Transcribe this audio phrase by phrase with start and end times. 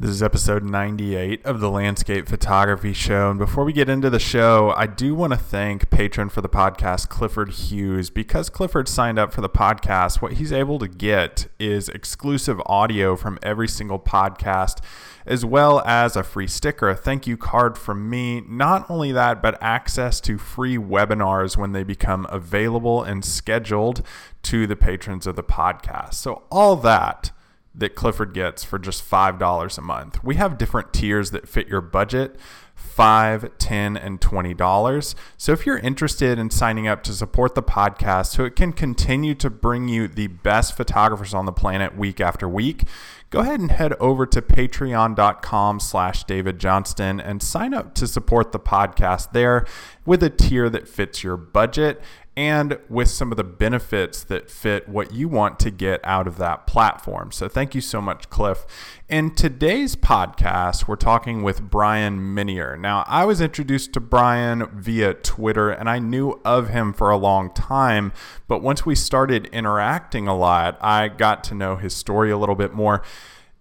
[0.00, 3.30] This is episode 98 of the Landscape Photography Show.
[3.30, 6.48] And before we get into the show, I do want to thank patron for the
[6.48, 8.08] podcast, Clifford Hughes.
[8.08, 13.16] Because Clifford signed up for the podcast, what he's able to get is exclusive audio
[13.16, 14.80] from every single podcast,
[15.26, 18.42] as well as a free sticker, a thank you card from me.
[18.42, 24.06] Not only that, but access to free webinars when they become available and scheduled
[24.44, 26.14] to the patrons of the podcast.
[26.14, 27.32] So, all that
[27.78, 30.22] that Clifford gets for just $5 a month.
[30.22, 32.36] We have different tiers that fit your budget.
[32.74, 35.16] Five, ten, and twenty dollars.
[35.36, 39.34] So if you're interested in signing up to support the podcast so it can continue
[39.36, 42.84] to bring you the best photographers on the planet week after week,
[43.30, 48.52] go ahead and head over to patreon.com slash David Johnston and sign up to support
[48.52, 49.66] the podcast there
[50.06, 52.00] with a tier that fits your budget
[52.38, 56.38] and with some of the benefits that fit what you want to get out of
[56.38, 57.32] that platform.
[57.32, 58.64] So, thank you so much, Cliff.
[59.08, 62.78] In today's podcast, we're talking with Bryan Minear.
[62.78, 67.16] Now, I was introduced to Bryan via Twitter and I knew of him for a
[67.16, 68.12] long time,
[68.46, 72.54] but once we started interacting a lot, I got to know his story a little
[72.54, 73.02] bit more.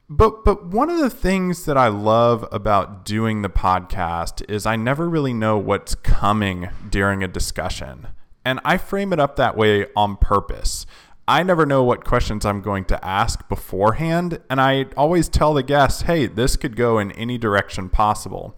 [0.08, 4.75] But but one of the things that I love about doing the podcast is I
[4.75, 8.09] never really know what's coming during a discussion.
[8.48, 10.86] And I frame it up that way on purpose.
[11.28, 15.64] I never know what questions I'm going to ask beforehand, and I always tell the
[15.64, 18.58] guests, hey, this could go in any direction possible.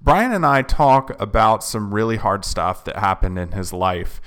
[0.00, 4.20] Bryan and I talk about some really hard stuff that happened in his life,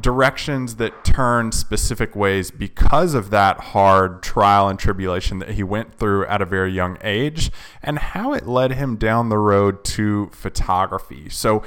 [0.00, 5.92] directions that turned specific ways because of that hard trial and tribulation that he went
[5.98, 7.50] through at a very young age,
[7.82, 11.28] and how it led him down the road to photography.
[11.28, 11.62] So,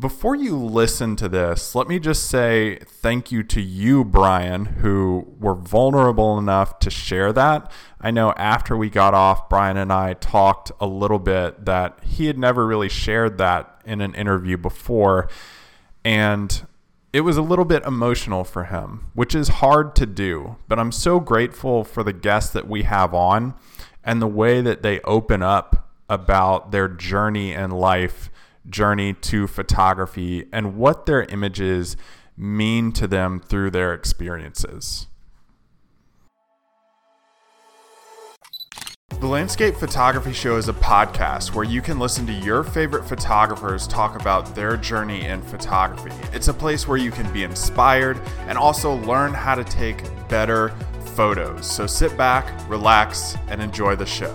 [0.00, 5.34] before you listen to this, let me just say thank you to you, Bryan, who
[5.38, 7.70] were vulnerable enough to share that.
[8.00, 12.26] I know after we got off, Bryan and I talked a little bit that he
[12.26, 15.28] had never really shared that in an interview before.
[16.02, 16.66] And
[17.12, 20.56] it was a little bit emotional for him, which is hard to do.
[20.66, 23.54] But I'm so grateful for the guests that we have on
[24.02, 28.30] and the way that they open up about their journey in life
[28.70, 31.96] journey to photography and what their images
[32.36, 35.06] mean to them through their experiences.
[39.20, 43.86] The Landscape Photography Show is a podcast where you can listen to your favorite photographers
[43.86, 46.10] talk about their journey in photography.
[46.32, 50.70] It's a place where you can be inspired and also learn how to take better
[51.14, 51.70] photos.
[51.70, 54.34] So sit back, relax, and enjoy the show.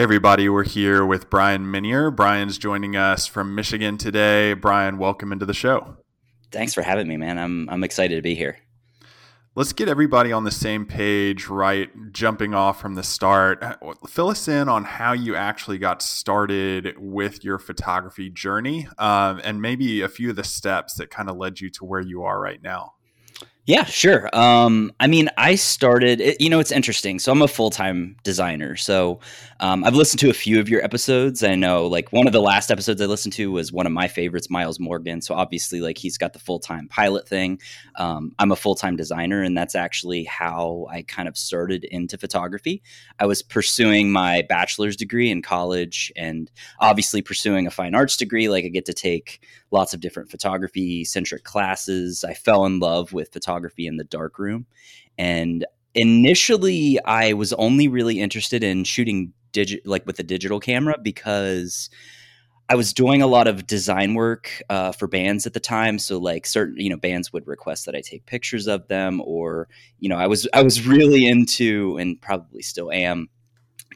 [0.00, 2.10] Hey everybody, we're here with Bryan Minear.
[2.10, 4.54] Bryan's joining us from Michigan today.
[4.54, 5.98] Bryan, welcome into the show.
[6.50, 7.38] Thanks for having me, man.
[7.38, 8.56] I'm I'm excited to be here.
[9.54, 11.90] Let's get everybody on the same page, right?
[12.12, 13.62] Jumping off from the start.
[14.08, 19.60] Fill us in on how you actually got started with your photography journey um, and
[19.60, 22.40] maybe a few of the steps that kind of led you to where you are
[22.40, 22.94] right now.
[23.70, 24.28] Yeah, sure.
[24.36, 27.20] Um, I mean, I started, it, you know, it's interesting.
[27.20, 28.74] So I'm a full time designer.
[28.74, 29.20] So
[29.60, 31.44] um, I've listened to a few of your episodes.
[31.44, 34.08] I know, like, one of the last episodes I listened to was one of my
[34.08, 35.22] favorites, Miles Morgan.
[35.22, 37.60] So obviously, like, he's got the full time pilot thing.
[37.94, 42.18] Um, I'm a full time designer, and that's actually how I kind of started into
[42.18, 42.82] photography.
[43.20, 46.50] I was pursuing my bachelor's degree in college and
[46.80, 48.48] obviously pursuing a fine arts degree.
[48.48, 52.24] Like, I get to take lots of different photography centric classes.
[52.24, 54.66] I fell in love with photography in the darkroom.
[55.18, 60.96] And initially, I was only really interested in shooting digit like with a digital camera
[61.02, 61.90] because
[62.70, 65.98] I was doing a lot of design work uh, for bands at the time.
[65.98, 69.68] So like certain, you know, bands would request that I take pictures of them, or
[69.98, 73.28] you know, I was I was really into and probably still am,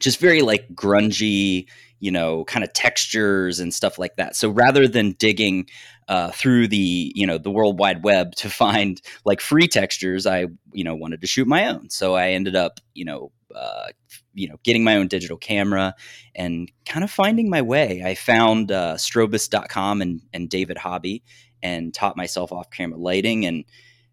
[0.01, 1.67] just very like grungy,
[1.99, 4.35] you know, kind of textures and stuff like that.
[4.35, 5.69] So rather than digging
[6.07, 10.47] uh, through the you know the World Wide Web to find like free textures, I
[10.71, 11.89] you know wanted to shoot my own.
[11.89, 13.87] So I ended up you know uh,
[14.33, 15.95] you know getting my own digital camera
[16.35, 18.03] and kind of finding my way.
[18.05, 21.23] I found uh, Strobist.com and and David Hobby
[21.63, 23.65] and taught myself off camera lighting and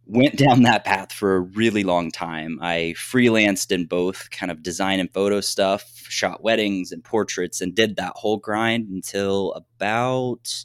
[0.06, 2.58] went down that path for a really long time.
[2.62, 7.74] I freelanced in both kind of design and photo stuff, shot weddings and portraits, and
[7.74, 10.64] did that whole grind until about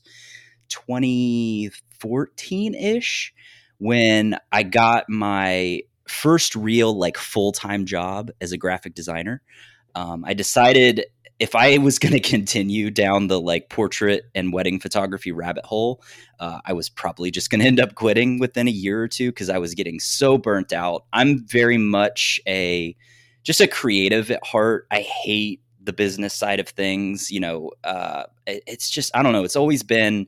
[0.69, 3.33] 2014 ish
[3.79, 9.41] when I got my first real, like, full time job as a graphic designer.
[9.95, 11.05] Um, I decided
[11.39, 16.01] if I was going to continue down the like portrait and wedding photography rabbit hole,
[16.39, 19.31] uh, I was probably just going to end up quitting within a year or two
[19.31, 21.05] because I was getting so burnt out.
[21.13, 22.95] I'm very much a
[23.43, 24.87] just a creative at heart.
[24.91, 27.31] I hate the business side of things.
[27.31, 29.43] You know, uh, it, it's just I don't know.
[29.43, 30.27] It's always been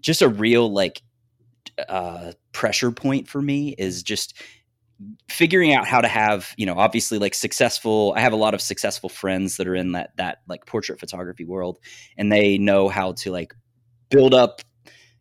[0.00, 1.02] just a real like
[1.88, 4.34] uh, pressure point for me is just
[5.30, 8.60] figuring out how to have you know obviously like successful i have a lot of
[8.60, 11.78] successful friends that are in that that like portrait photography world
[12.18, 13.54] and they know how to like
[14.10, 14.60] build up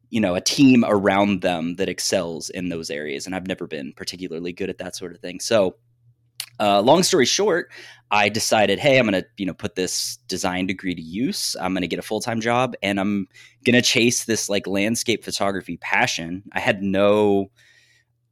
[0.09, 3.93] you know a team around them that excels in those areas and i've never been
[3.93, 5.39] particularly good at that sort of thing.
[5.39, 5.75] So
[6.59, 7.71] uh, long story short
[8.11, 11.56] i decided hey i'm gonna you know put this design degree to use.
[11.59, 13.27] I'm gonna get a full-time job and i'm
[13.65, 16.44] gonna chase this like landscape photography passion.
[16.53, 17.51] I had no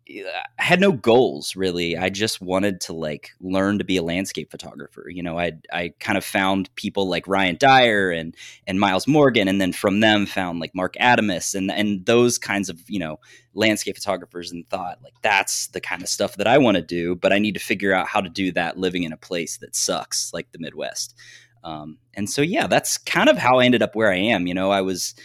[0.09, 1.97] I had no goals really.
[1.97, 5.07] I just wanted to like learn to be a landscape photographer.
[5.09, 9.47] You know, I I kind of found people like Ryan Dyer and and Miles Morgan,
[9.47, 13.19] and then from them found like Mark Adamus and and those kinds of you know
[13.53, 17.15] landscape photographers, and thought like that's the kind of stuff that I want to do.
[17.15, 19.75] But I need to figure out how to do that living in a place that
[19.75, 21.15] sucks like the Midwest.
[21.63, 24.47] Um, and so yeah, that's kind of how I ended up where I am.
[24.47, 25.15] You know, I was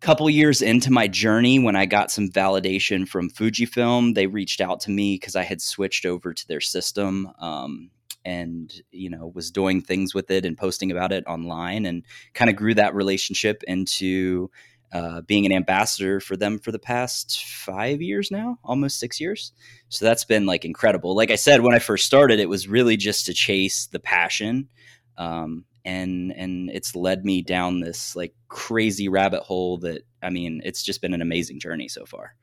[0.00, 4.80] couple years into my journey when I got some validation from Fujifilm, they reached out
[4.80, 7.90] to me because I had switched over to their system um,
[8.24, 12.04] and you know was doing things with it and posting about it online and
[12.34, 14.50] kind of grew that relationship into
[14.92, 19.52] uh, being an ambassador for them for the past five years now, almost six years.
[19.88, 21.14] So that's been like incredible.
[21.14, 24.68] Like I said, when I first started, it was really just to chase the passion
[25.18, 30.60] um, and and it's led me down this like crazy rabbit hole that I mean,
[30.64, 32.34] it's just been an amazing journey so far.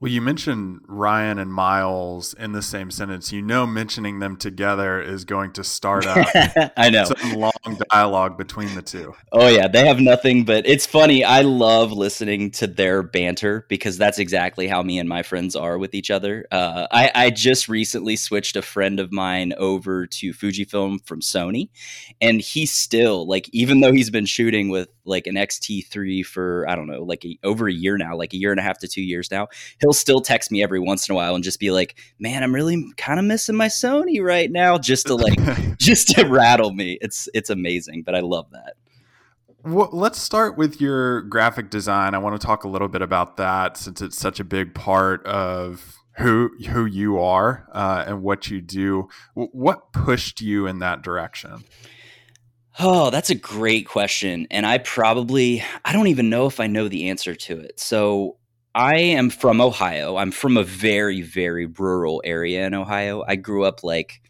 [0.00, 3.32] Well, you mentioned Ryan and Miles in the same sentence.
[3.32, 6.28] You know, mentioning them together is going to start up.
[6.76, 7.50] I know some long
[7.90, 9.16] dialogue between the two.
[9.32, 11.24] Oh yeah, they have nothing but it's funny.
[11.24, 15.78] I love listening to their banter because that's exactly how me and my friends are
[15.78, 16.46] with each other.
[16.52, 21.70] Uh, I, I just recently switched a friend of mine over to Fujifilm from Sony,
[22.20, 26.76] and he's still like, even though he's been shooting with like an X-T3 for I
[26.76, 28.88] don't know, like a, over a year now, like a year and a half to
[28.88, 29.48] two years now
[29.80, 32.54] he'll still text me every once in a while and just be like, "Man, I'm
[32.54, 35.38] really kind of missing my Sony right now," just to like,
[35.78, 36.98] just to rattle me.
[37.00, 38.74] It's it's amazing, but I love that.
[39.64, 42.14] Well, let's start with your graphic design.
[42.14, 45.24] I want to talk a little bit about that since it's such a big part
[45.26, 49.08] of who who you are uh, and what you do.
[49.34, 51.64] What pushed you in that direction?
[52.78, 54.46] Oh, that's a great question.
[54.50, 57.80] And I probably, I don't even know if I know the answer to it.
[57.80, 58.36] So
[58.74, 60.16] I am from Ohio.
[60.16, 63.24] I'm from a very, very rural area in Ohio.
[63.26, 64.22] I grew up like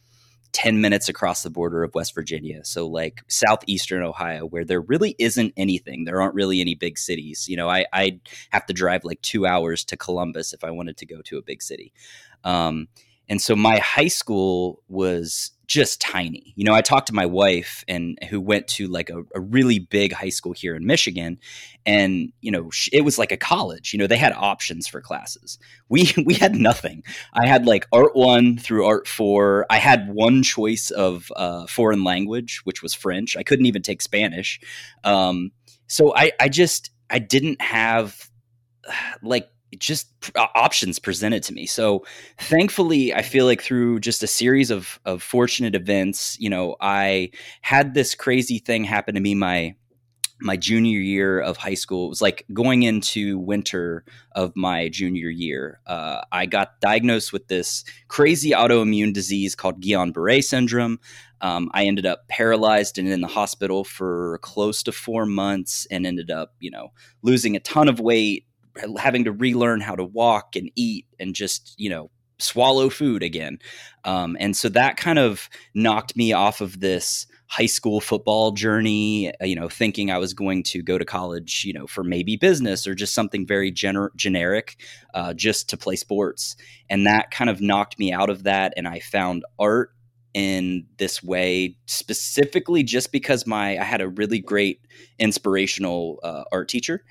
[0.53, 2.65] 10 minutes across the border of West Virginia.
[2.65, 6.05] So, like southeastern Ohio, where there really isn't anything.
[6.05, 7.47] There aren't really any big cities.
[7.49, 8.19] You know, I, i
[8.51, 11.43] have to drive like two hours to Columbus if I wanted to go to a
[11.43, 11.93] big city.
[12.45, 12.89] Um,
[13.29, 16.55] and so my high school was just tiny.
[16.57, 19.79] You know, I talked to my wife and who went to like a, a really
[19.79, 21.39] big high school here in Michigan,
[21.85, 23.93] and you know, it was like a college.
[23.93, 25.59] You know, they had options for classes.
[25.89, 27.05] We we had nothing.
[27.35, 29.67] I had like art one through art four.
[29.69, 33.37] I had one choice of uh, foreign language, which was French.
[33.37, 34.61] I couldn't even take Spanish.
[35.05, 35.53] Um,
[35.87, 38.31] so I I just I didn't have
[39.23, 40.09] like just
[40.55, 41.67] options presented to me.
[41.67, 42.05] So
[42.39, 47.31] thankfully, I feel like through just a series of of fortunate events, you know, I
[47.61, 49.75] had this crazy thing happen to me my
[50.41, 52.07] my junior year of high school.
[52.07, 55.81] It was like going into winter of my junior year.
[55.87, 61.01] Uh, I got diagnosed with this crazy autoimmune disease called Guillain Barre syndrome.
[61.41, 66.07] Um, I ended up paralyzed and in the hospital for close to four months and
[66.07, 66.93] ended up, you know,
[67.23, 68.47] losing a ton of weight,
[68.99, 73.59] having to relearn how to walk and eat and just you know swallow food again.
[74.05, 79.33] Um, and so that kind of knocked me off of this high school football journey
[79.41, 82.37] uh, you know thinking i was going to go to college you know for maybe
[82.37, 84.77] business or just something very gener- generic
[85.15, 86.57] uh, just to play sports.
[86.91, 89.93] And that kind of knocked me out of that and i found art
[90.35, 94.81] in this way specifically just because my i had a really great
[95.19, 97.05] inspirational uh, art teacher.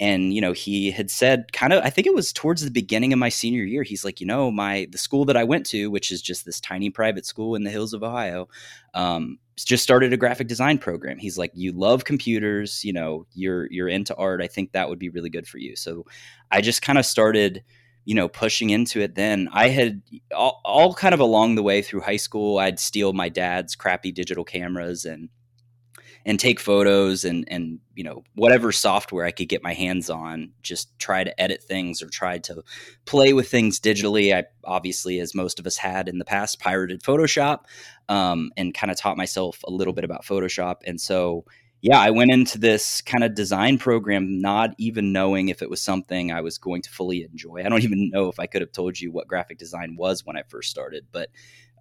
[0.00, 3.12] And you know he had said kind of i think it was towards the beginning
[3.12, 5.88] of my senior year he's like you know my the school that i went to
[5.88, 8.48] which is just this tiny private school in the hills of ohio
[8.94, 11.18] um, just started a graphic design program.
[11.18, 14.98] He's like you love computers you know you're you're into art i think that would
[14.98, 15.76] be really good for you.
[15.76, 16.04] So
[16.50, 17.62] i just kind of started
[18.04, 20.02] you know pushing into it then i had
[20.34, 24.12] all, all kind of along the way through high school i'd steal my dad's crappy
[24.12, 25.28] digital cameras and
[26.26, 30.52] and take photos and and you know whatever software I could get my hands on,
[30.62, 32.62] just try to edit things or try to
[33.04, 34.34] play with things digitally.
[34.34, 37.64] I obviously, as most of us had in the past, pirated Photoshop
[38.08, 40.76] um, and kind of taught myself a little bit about Photoshop.
[40.86, 41.44] And so,
[41.84, 45.82] yeah, I went into this kind of design program not even knowing if it was
[45.82, 47.62] something I was going to fully enjoy.
[47.62, 50.34] I don't even know if I could have told you what graphic design was when
[50.34, 51.28] I first started, but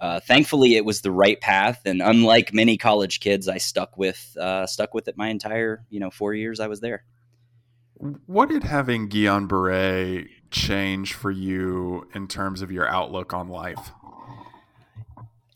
[0.02, 1.84] uh, thankfully it was the right path.
[1.86, 6.02] And unlike many college kids, I stuck with uh, stuck with it my entire you
[6.02, 7.06] know four years I was there.
[8.26, 13.92] What did having Guillain Barre change for you in terms of your outlook on life?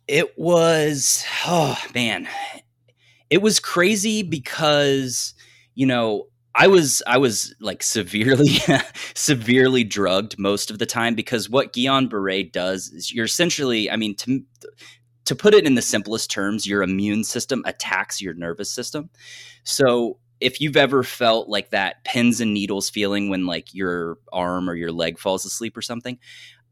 [0.08, 2.30] It was oh man,
[3.29, 5.34] it was crazy because
[5.75, 8.57] you know I was I was like severely
[9.15, 13.96] severely drugged most of the time because what Guillain Barre does is you're essentially I
[13.96, 14.43] mean to
[15.25, 19.10] to put it in the simplest terms your immune system attacks your nervous system.
[19.63, 24.69] So if you've ever felt like that pins and needles feeling when like your arm
[24.69, 26.17] or your leg falls asleep or something,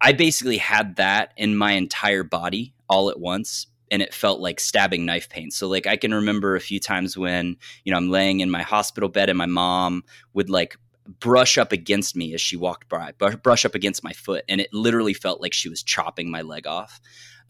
[0.01, 4.59] I basically had that in my entire body all at once and it felt like
[4.59, 5.51] stabbing knife pain.
[5.51, 8.61] So like I can remember a few times when, you know, I'm laying in my
[8.61, 10.77] hospital bed and my mom would like
[11.19, 13.11] brush up against me as she walked by,
[13.43, 16.65] brush up against my foot and it literally felt like she was chopping my leg
[16.65, 16.99] off.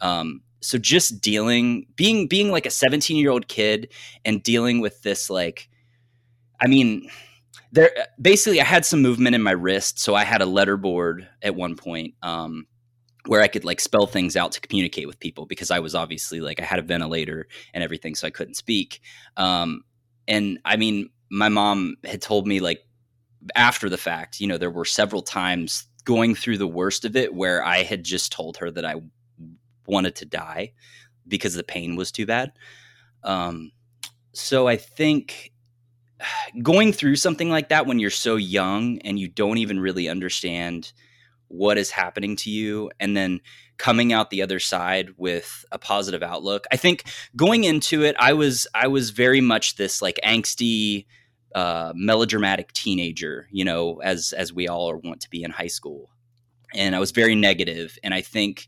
[0.02, 3.92] Um, so just dealing being being like a 17 year old kid
[4.26, 5.70] and dealing with this like
[6.60, 7.10] I mean
[7.72, 11.56] there basically I had some movement in my wrist so I had a letterboard at
[11.56, 12.66] one point um,
[13.28, 16.42] where I could like spell things out to communicate with people because I was obviously
[16.42, 19.02] like I had a ventilator and everything, so I couldn't speak.
[19.38, 19.84] Um,
[20.28, 22.82] and I mean, my mom had told me like
[23.56, 27.34] after the fact, you know, there were several times going through the worst of it
[27.34, 28.96] where I had just told her that I
[29.88, 30.74] wanted to die
[31.28, 32.52] because the pain was too bad.
[33.24, 33.72] Um,
[34.34, 35.52] so I think
[36.62, 40.94] going through something like that when you're so young and you don't even really understand
[41.56, 43.40] what is happening to you and then
[43.78, 46.66] coming out the other side with a positive outlook.
[46.72, 47.04] I think
[47.36, 51.06] going into it I was I was very much this like angsty
[51.54, 56.10] uh, melodramatic teenager, you know, as as we all want to be in high school.
[56.74, 58.68] And I was very negative and I think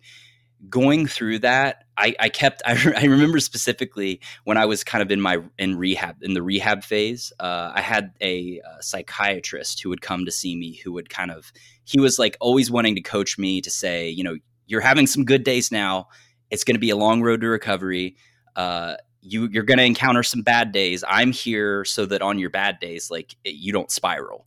[0.70, 5.12] going through that I, I kept I, I, remember specifically when i was kind of
[5.12, 9.90] in my in rehab in the rehab phase uh, i had a, a, psychiatrist who
[9.90, 11.52] would come to see me who would kind of
[11.86, 14.36] he was like always wanting to coach me to say you know
[14.68, 16.10] you're having some good days now.
[16.52, 18.18] It's going to be a long road to recovery.
[18.56, 21.04] Uh, you you're going to encounter some bad days.
[21.08, 24.46] I'm here so that on your bad days like it, you don't spiral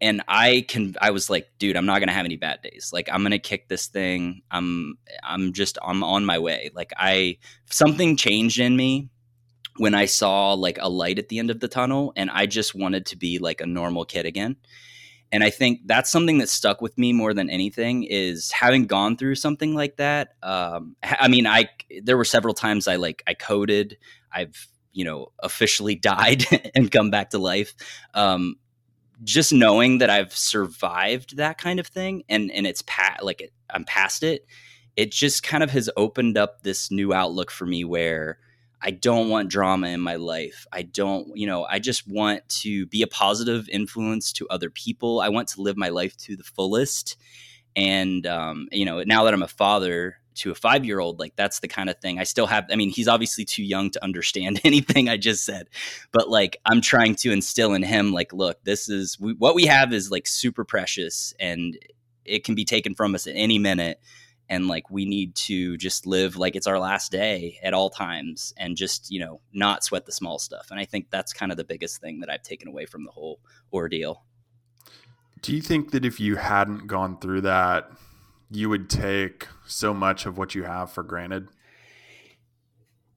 [0.00, 2.90] and I can I was like, dude, I'm not gonna have any bad days.
[2.92, 4.42] Like I'm gonna kick this thing.
[4.50, 6.70] I'm I'm just I'm on my way.
[6.74, 7.38] Like I
[7.70, 9.10] something changed in me
[9.76, 12.74] when I saw like a light at the end of the tunnel and I just
[12.74, 14.56] wanted to be like a normal kid again.
[15.32, 19.16] And I think that's something that stuck with me more than anything is having gone
[19.16, 20.34] through something like that.
[20.42, 21.68] Um, I mean, I
[22.02, 23.98] there were several times I like I coded.
[24.32, 27.74] I've you know officially died and come back to life.
[28.14, 28.56] Um,
[29.22, 33.52] just knowing that I've survived that kind of thing and and it's pat like it,
[33.68, 34.46] I'm past it,
[34.96, 38.38] it just kind of has opened up this new outlook for me where
[38.82, 40.66] I don't want drama in my life.
[40.72, 45.20] I don't, you know, I just want to be a positive influence to other people.
[45.20, 47.16] I want to live my life to the fullest.
[47.76, 51.36] And um, you know, now that I'm a father, to a five year old, like
[51.36, 52.66] that's the kind of thing I still have.
[52.70, 55.68] I mean, he's obviously too young to understand anything I just said,
[56.12, 59.66] but like I'm trying to instill in him, like, look, this is we, what we
[59.66, 61.78] have is like super precious and
[62.24, 64.00] it can be taken from us at any minute.
[64.48, 68.52] And like we need to just live like it's our last day at all times
[68.56, 70.72] and just, you know, not sweat the small stuff.
[70.72, 73.12] And I think that's kind of the biggest thing that I've taken away from the
[73.12, 73.38] whole
[73.72, 74.24] ordeal.
[75.40, 77.90] Do you think that if you hadn't gone through that,
[78.50, 81.48] you would take so much of what you have for granted?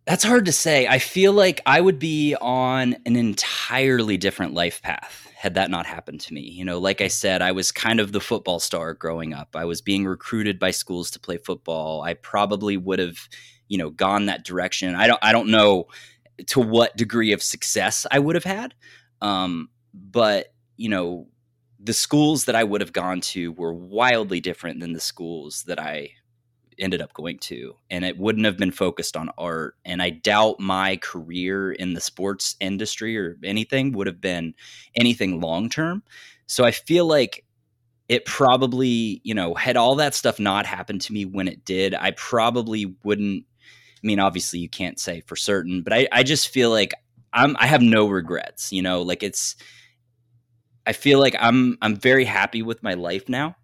[0.05, 0.85] That's hard to say.
[0.85, 5.85] I feel like I would be on an entirely different life path had that not
[5.85, 6.41] happened to me.
[6.41, 9.55] You know, like I said, I was kind of the football star growing up.
[9.55, 12.01] I was being recruited by schools to play football.
[12.01, 13.17] I probably would have,
[13.67, 14.95] you know, gone that direction.
[14.95, 15.87] I don't I don't know
[16.47, 18.73] to what degree of success I would have had.
[19.21, 21.27] Um, but, you know,
[21.83, 25.79] the schools that I would have gone to were wildly different than the schools that
[25.79, 26.11] I
[26.79, 30.59] ended up going to and it wouldn't have been focused on art and i doubt
[30.59, 34.55] my career in the sports industry or anything would have been
[34.95, 36.01] anything long term
[36.47, 37.45] so i feel like
[38.09, 41.93] it probably you know had all that stuff not happened to me when it did
[41.93, 43.45] i probably wouldn't
[44.03, 46.95] i mean obviously you can't say for certain but i, I just feel like
[47.33, 48.71] I'm I have no regrets.
[48.71, 49.55] You know, like it's
[50.85, 53.55] I feel like I'm I'm very happy with my life now,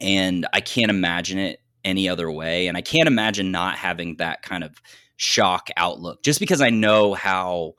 [0.00, 2.66] and I can't imagine it any other way.
[2.66, 4.80] And I can't imagine not having that kind of
[5.16, 7.74] shock outlook, just because I know how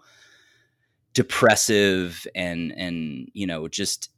[1.13, 4.09] depressive and and you know just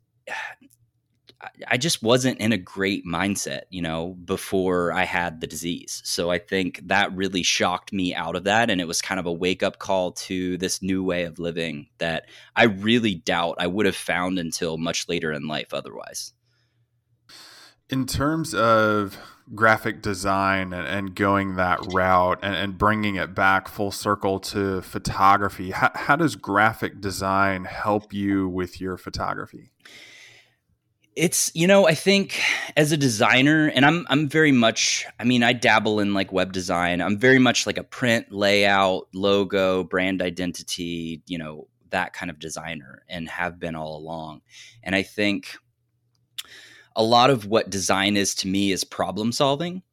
[1.67, 6.01] I just wasn't in a great mindset, you know, before I had the disease.
[6.03, 8.71] So I think that really shocked me out of that.
[8.71, 11.89] And it was kind of a wake up call to this new way of living
[11.99, 12.25] that
[12.55, 16.33] I really doubt I would have found until much later in life otherwise.
[17.89, 19.17] In terms of
[19.53, 24.81] graphic design and, and going that route and, and, bringing it back full circle to
[24.81, 29.71] photography, how, how does graphic design help you with your photography?
[31.17, 32.39] It's you know i think
[32.77, 36.53] as a designer and i'm i'm very much i mean i dabble in like web
[36.53, 37.01] design.
[37.01, 42.37] I'm very much like a print layout logo brand identity you know that kind of
[42.37, 44.41] designer and have been all along.
[44.83, 45.57] And i think
[46.95, 49.83] a lot of what design is to me is problem solving.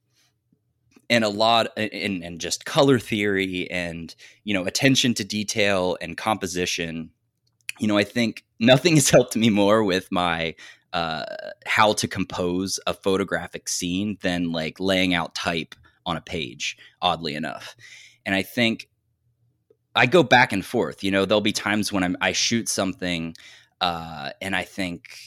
[1.10, 4.14] And a lot and, and just color theory and
[4.44, 7.10] you know attention to detail and composition.
[7.80, 10.54] You know i think nothing has helped me more with my
[10.94, 11.24] uh,
[11.66, 15.74] how to compose a photographic scene than like laying out type
[16.06, 17.76] on a page, oddly enough.
[18.24, 18.88] And I think
[19.94, 21.04] I go back and forth.
[21.04, 23.34] You know, there'll be times when I'm, I shoot something
[23.80, 25.18] uh, and I think,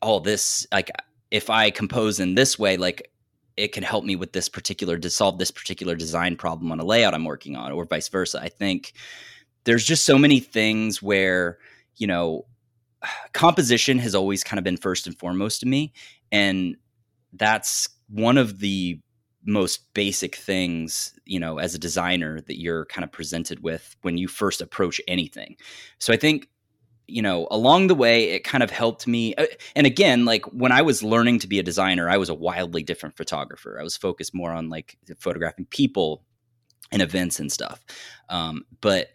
[0.00, 0.90] oh, this, like,
[1.30, 3.10] if I compose in this way, like,
[3.56, 6.84] it can help me with this particular to solve this particular design problem on a
[6.84, 8.40] layout I'm working on, or vice versa.
[8.40, 8.94] I think
[9.64, 11.58] there's just so many things where,
[11.96, 12.46] you know,
[13.32, 15.92] composition has always kind of been first and foremost to me
[16.32, 16.76] and
[17.34, 18.98] that's one of the
[19.44, 24.18] most basic things you know as a designer that you're kind of presented with when
[24.18, 25.56] you first approach anything.
[25.98, 26.48] So i think
[27.06, 30.70] you know along the way it kind of helped me uh, and again like when
[30.70, 33.78] i was learning to be a designer i was a wildly different photographer.
[33.80, 36.22] I was focused more on like photographing people
[36.92, 37.84] and events and stuff.
[38.28, 39.08] Um, but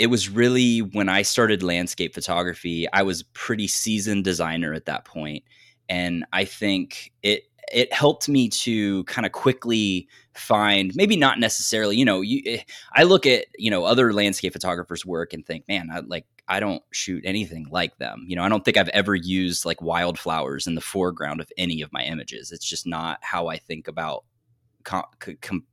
[0.00, 5.04] it was really when I started landscape photography, I was pretty seasoned designer at that
[5.04, 5.44] point,
[5.90, 11.96] and I think it it helped me to kind of quickly find maybe not necessarily
[11.96, 12.62] you know you, eh,
[12.94, 16.58] i look at you know other landscape photographers work and think man I, like i
[16.58, 18.24] don't shoot anything like them.
[18.26, 21.82] You know i don't think i've ever used like wildflowers in the foreground of any
[21.82, 22.50] of my images.
[22.50, 24.24] It's just not how i think about
[24.84, 25.04] com-
[25.40, 25.66] com-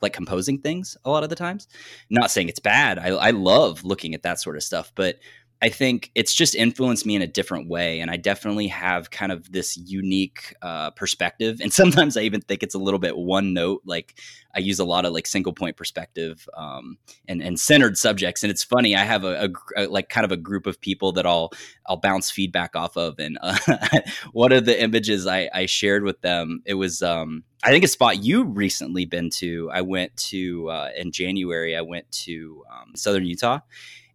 [0.00, 1.68] like composing things a lot of the times.
[2.10, 2.98] Not saying it's bad.
[2.98, 5.18] I, I love looking at that sort of stuff, but
[5.62, 8.00] I think it's just influenced me in a different way.
[8.00, 11.60] And I definitely have kind of this unique uh, perspective.
[11.60, 13.82] And sometimes I even think it's a little bit one note.
[13.84, 14.18] Like
[14.56, 16.98] I use a lot of like single point perspective um,
[17.28, 18.42] and, and centered subjects.
[18.42, 21.12] And it's funny, I have a, a, a, like kind of a group of people
[21.12, 21.52] that I'll,
[21.86, 23.20] I'll bounce feedback off of.
[23.20, 23.56] And uh,
[24.32, 27.88] one of the images I, I shared with them, it was, um, I think a
[27.88, 29.70] spot you recently been to.
[29.72, 31.76] I went to uh, in January.
[31.76, 33.60] I went to um, Southern Utah,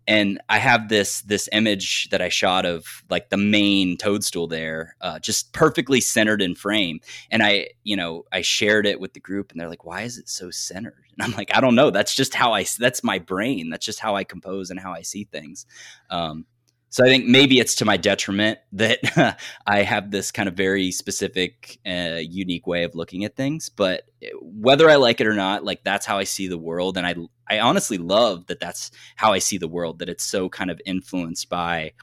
[0.07, 4.95] and I have this this image that I shot of like the main toadstool there,
[5.01, 7.01] uh, just perfectly centered in frame.
[7.29, 10.17] And I, you know, I shared it with the group, and they're like, "Why is
[10.17, 11.89] it so centered?" And I'm like, "I don't know.
[11.89, 12.65] That's just how I.
[12.79, 13.69] That's my brain.
[13.69, 15.65] That's just how I compose and how I see things."
[16.09, 16.45] Um,
[16.89, 20.91] so I think maybe it's to my detriment that I have this kind of very
[20.91, 23.69] specific, uh, unique way of looking at things.
[23.69, 26.97] But eh, whether I like it or not, like that's how I see the world,
[26.97, 27.15] and I
[27.49, 29.99] I honestly love that that's how I see the world.
[29.99, 31.93] That it's so kind of influenced by,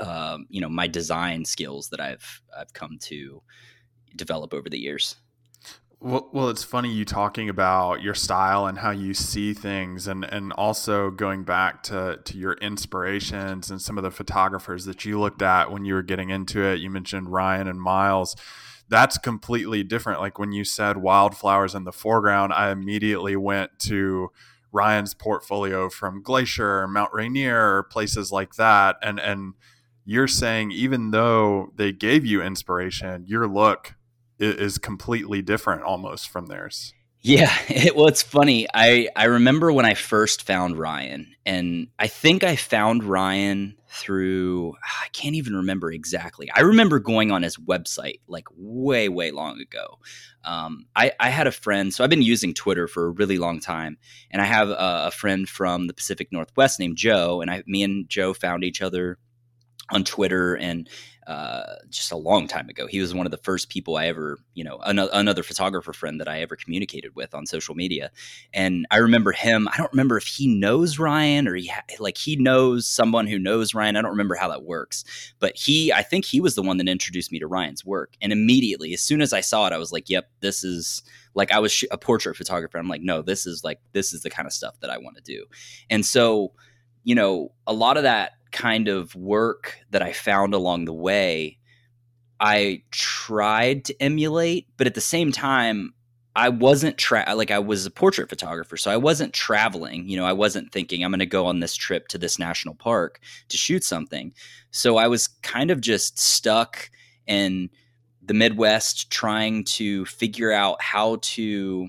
[0.00, 3.42] um, you know, my design skills that I've I've come to
[4.16, 5.16] develop over the years.
[6.02, 10.24] Well, well, it's funny you talking about your style and how you see things, and
[10.24, 15.20] and also going back to to your inspirations and some of the photographers that you
[15.20, 16.80] looked at when you were getting into it.
[16.80, 18.34] You mentioned Ryan and Miles.
[18.88, 20.20] That's completely different.
[20.20, 24.30] Like when you said wildflowers in the foreground, I immediately went to
[24.72, 29.52] Ryan's portfolio from Glacier, Mount Rainier, places like that, and and
[30.06, 33.96] you're saying even though they gave you inspiration, your look
[34.40, 36.94] is completely different almost from theirs.
[37.22, 38.66] Yeah, it, well, it's funny.
[38.72, 44.74] I I remember when I first found Ryan, and I think I found Ryan through
[44.82, 46.48] I can't even remember exactly.
[46.54, 49.98] I remember going on his website like way way long ago.
[50.44, 53.60] Um, I I had a friend, so I've been using Twitter for a really long
[53.60, 53.98] time,
[54.30, 54.76] and I have a,
[55.06, 58.80] a friend from the Pacific Northwest named Joe, and I me and Joe found each
[58.80, 59.18] other
[59.90, 60.88] on Twitter and
[61.30, 62.88] uh, just a long time ago.
[62.88, 66.18] He was one of the first people I ever, you know, another, another photographer friend
[66.18, 68.10] that I ever communicated with on social media.
[68.52, 69.68] And I remember him.
[69.68, 73.38] I don't remember if he knows Ryan or he ha- like he knows someone who
[73.38, 73.94] knows Ryan.
[73.94, 75.04] I don't remember how that works,
[75.38, 78.14] but he, I think he was the one that introduced me to Ryan's work.
[78.20, 81.52] And immediately, as soon as I saw it, I was like, "Yep, this is." Like
[81.52, 82.76] I was sh- a portrait photographer.
[82.76, 85.16] I'm like, no, this is like this is the kind of stuff that I want
[85.16, 85.44] to do.
[85.88, 86.54] And so,
[87.04, 91.58] you know, a lot of that kind of work that I found along the way,
[92.38, 95.92] I tried to emulate, but at the same time,
[96.36, 100.08] I wasn't tra- like I was a portrait photographer, so I wasn't traveling.
[100.08, 102.74] You know, I wasn't thinking I'm going to go on this trip to this national
[102.74, 104.32] park to shoot something.
[104.70, 106.90] So I was kind of just stuck
[107.26, 107.68] in
[108.22, 111.88] the Midwest trying to figure out how to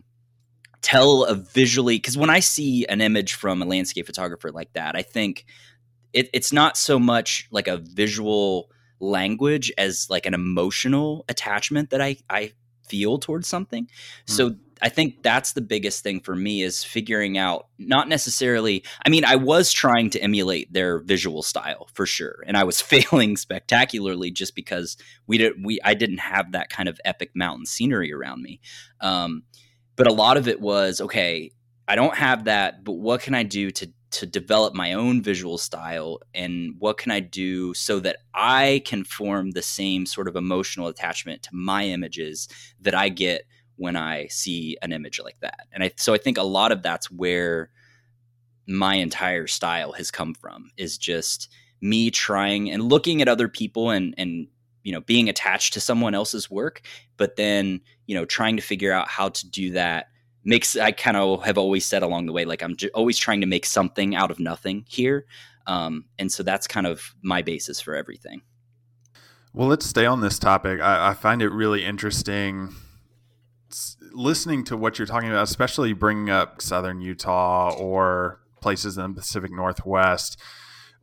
[0.81, 4.95] tell a visually because when I see an image from a landscape photographer like that,
[4.95, 5.45] I think
[6.13, 8.69] it, it's not so much like a visual
[8.99, 12.53] language as like an emotional attachment that I, I
[12.87, 13.85] feel towards something.
[13.85, 13.89] Mm.
[14.25, 19.09] So I think that's the biggest thing for me is figuring out not necessarily I
[19.09, 23.37] mean I was trying to emulate their visual style for sure and I was failing
[23.37, 24.97] spectacularly just because
[25.27, 28.59] we did we I didn't have that kind of epic mountain scenery around me.
[28.99, 29.43] Um,
[29.95, 31.51] but a lot of it was okay,
[31.87, 35.57] I don't have that, but what can I do to to develop my own visual
[35.57, 40.35] style and what can I do so that I can form the same sort of
[40.35, 42.47] emotional attachment to my images
[42.81, 43.45] that I get
[43.77, 45.67] when I see an image like that.
[45.71, 47.71] And I so I think a lot of that's where
[48.67, 51.49] my entire style has come from is just
[51.81, 54.47] me trying and looking at other people and and
[54.83, 56.81] you know being attached to someone else's work
[57.17, 60.07] but then you know trying to figure out how to do that
[60.43, 63.41] makes I kind of have always said along the way like I'm j- always trying
[63.41, 65.25] to make something out of nothing here,
[65.67, 68.41] um, and so that's kind of my basis for everything.
[69.53, 70.79] Well, let's stay on this topic.
[70.79, 72.73] I, I find it really interesting
[74.13, 79.21] listening to what you're talking about, especially bringing up Southern Utah or places in the
[79.21, 80.37] Pacific Northwest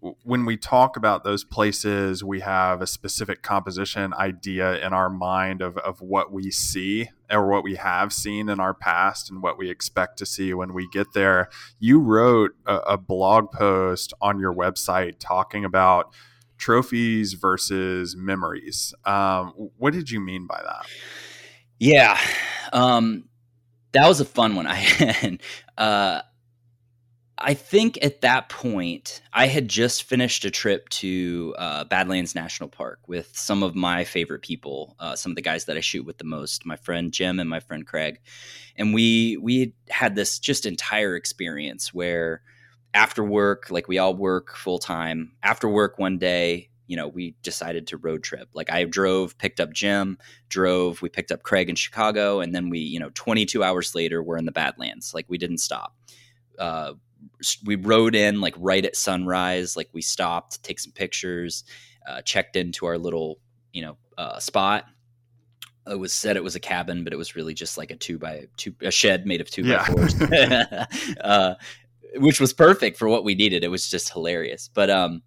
[0.01, 5.61] when we talk about those places, we have a specific composition idea in our mind
[5.61, 9.59] of, of what we see or what we have seen in our past and what
[9.59, 11.49] we expect to see when we get there.
[11.81, 16.15] You wrote a, a blog post on your website talking about
[16.59, 18.95] trophies versus memories.
[19.05, 20.87] Um, what did you mean by that?
[21.81, 22.19] Yeah,
[22.73, 23.25] um,
[23.93, 24.67] that was a fun one.
[24.69, 25.43] I had.
[25.77, 26.23] Uh,
[27.41, 32.69] I think at that point, I had just finished a trip to uh, Badlands National
[32.69, 36.05] Park with some of my favorite people, uh, some of the guys that I shoot
[36.05, 38.21] with the most, my friend Jim and my friend Craig,
[38.77, 42.43] and we we had this just entire experience where
[42.95, 45.33] after work, like we all work full time.
[45.43, 48.49] After work one day, you know, we decided to road trip.
[48.55, 52.71] Like I drove, picked up Jim, drove, we picked up Craig in Chicago, and then
[52.71, 55.13] we, you know, 22 hours later, we're in the Badlands.
[55.15, 55.95] Like we didn't stop.
[56.59, 56.95] Uh,
[57.65, 59.77] we rode in like right at sunrise.
[59.77, 61.65] Like we stopped take some pictures,
[62.09, 63.39] uh, checked into our little
[63.73, 64.85] you know uh, spot.
[65.87, 68.19] It was said it was a cabin, but it was really just like a two
[68.19, 69.79] by two a shed made of two yeah.
[69.79, 70.21] by fours,
[71.21, 71.55] uh,
[72.17, 73.65] which was perfect for what we needed.
[73.65, 74.69] It was just hilarious.
[74.73, 75.23] But um,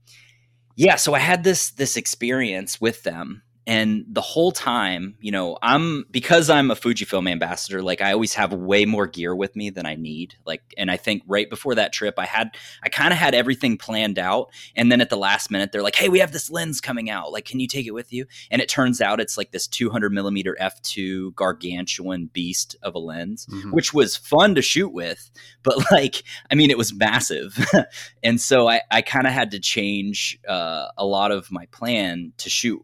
[0.76, 5.58] yeah, so I had this this experience with them and the whole time you know
[5.62, 9.70] i'm because i'm a fujifilm ambassador like i always have way more gear with me
[9.70, 10.36] than i need.
[10.46, 13.78] Like and i think right before that trip i had i kind of had everything
[13.78, 14.50] planned out.
[14.76, 17.32] And then at the last minute they're like hey we have this lens coming out.
[17.32, 18.26] Like can you take it with you?
[18.50, 23.46] And it turns out it's like this 200 millimeter f2 gargantuan beast of a lens
[23.46, 23.72] mm-hmm.
[23.72, 25.30] which was fun to shoot with
[25.64, 27.58] but like i mean it was massive.
[28.24, 32.34] And so i i kind of had to change uh, a lot of my plan
[32.38, 32.84] to shoot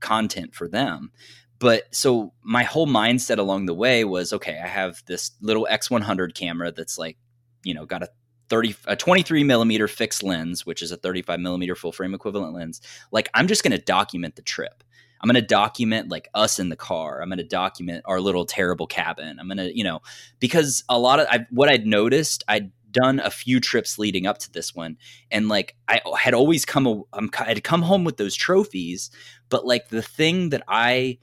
[0.00, 1.10] content for them.
[1.58, 6.34] But so my whole mindset along the way was okay, I have this little X100
[6.34, 7.16] camera that's like,
[7.64, 8.08] you know, got a
[8.48, 12.80] 30 a 23 millimeter fixed lens which is a 35 millimeter full frame equivalent lens.
[13.10, 14.84] Like i'm just going to document the trip.
[15.20, 17.22] I'm going to document like us in the car.
[17.22, 19.38] I'm going to document our little terrible cabin.
[19.40, 20.00] I'm going to you know
[20.38, 24.38] because a lot of I, what i'd noticed i'd done a few trips leading up
[24.38, 24.96] to this one
[25.30, 29.10] and like i had always come i had come home with those trophies
[29.48, 31.18] but like the thing that i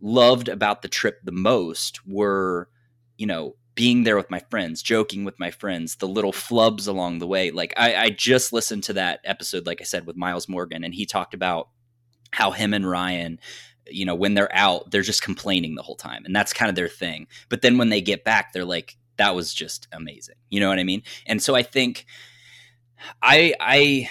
[0.00, 2.68] loved about the trip the most were
[3.16, 7.18] you know being there with my friends joking with my friends the little flubs along
[7.18, 7.50] the way.
[7.50, 10.94] Like I, I just listened to that episode like i said with miles morgan and
[10.94, 11.70] he talked about
[12.32, 13.38] how him and ryan
[13.86, 16.74] you know when they're out they're just complaining the whole time and that's kind of
[16.74, 17.26] their thing.
[17.48, 20.36] But then when they get back they're like that was just amazing.
[20.50, 21.02] You know what I mean?
[21.26, 22.06] And so I think
[23.22, 24.10] I I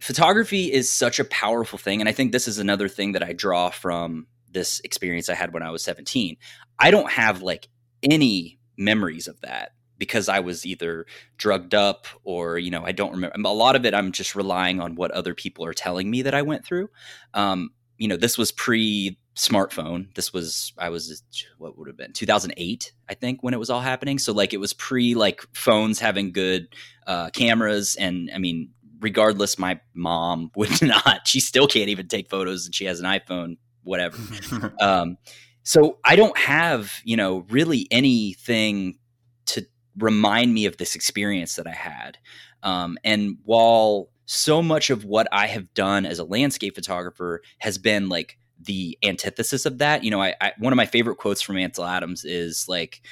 [0.00, 2.00] photography is such a powerful thing.
[2.00, 5.52] And I think this is another thing that I draw from this experience I had
[5.52, 6.36] when I was 17.
[6.78, 7.68] I don't have like
[8.02, 11.06] any memories of that because I was either
[11.38, 13.36] drugged up or, you know, I don't remember.
[13.44, 16.34] A lot of it, I'm just relying on what other people are telling me that
[16.34, 16.88] I went through.
[17.34, 20.12] Um, you know, this was pre smartphone.
[20.14, 21.22] This was, I was,
[21.58, 24.18] what would have been 2008, I think, when it was all happening.
[24.18, 26.68] So, like, it was pre like phones having good
[27.06, 27.96] uh, cameras.
[27.96, 28.70] And I mean,
[29.00, 33.06] regardless, my mom would not, she still can't even take photos and she has an
[33.06, 34.74] iPhone, whatever.
[34.80, 35.18] um,
[35.62, 38.98] so I don't have, you know, really anything
[39.46, 39.66] to
[39.98, 42.18] remind me of this experience that I had.
[42.62, 47.78] Um, and while so much of what I have done as a landscape photographer has
[47.78, 51.42] been like the antithesis of that, you know, I, I one of my favorite quotes
[51.42, 53.02] from Ansel Adams is like,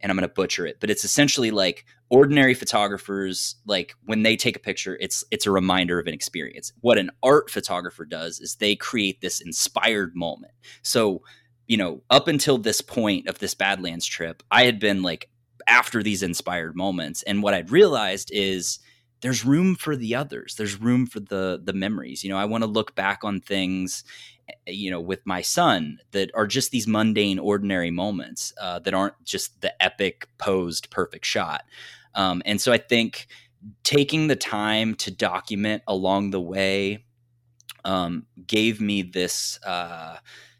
[0.00, 4.36] and I'm going to butcher it, but it's essentially like ordinary photographers, like when they
[4.36, 6.72] take a picture, it's it's a reminder of an experience.
[6.80, 10.52] What an art photographer does is they create this inspired moment.
[10.82, 11.22] So
[11.66, 15.28] you know, up until this point of this Badlands trip, I had been like
[15.66, 17.22] after these inspired moments.
[17.24, 18.78] And what I'd realized is
[19.20, 20.54] there's room for the others.
[20.56, 22.22] There's room for the the memories.
[22.22, 24.04] You know, I want to look back on things,
[24.66, 29.22] you know, with my son that are just these mundane, ordinary moments uh, that aren't
[29.24, 31.64] just the epic posed perfect shot.
[32.14, 33.26] Um, and so I think
[33.82, 37.04] taking the time to document along the way
[37.84, 40.16] um, gave me this uh,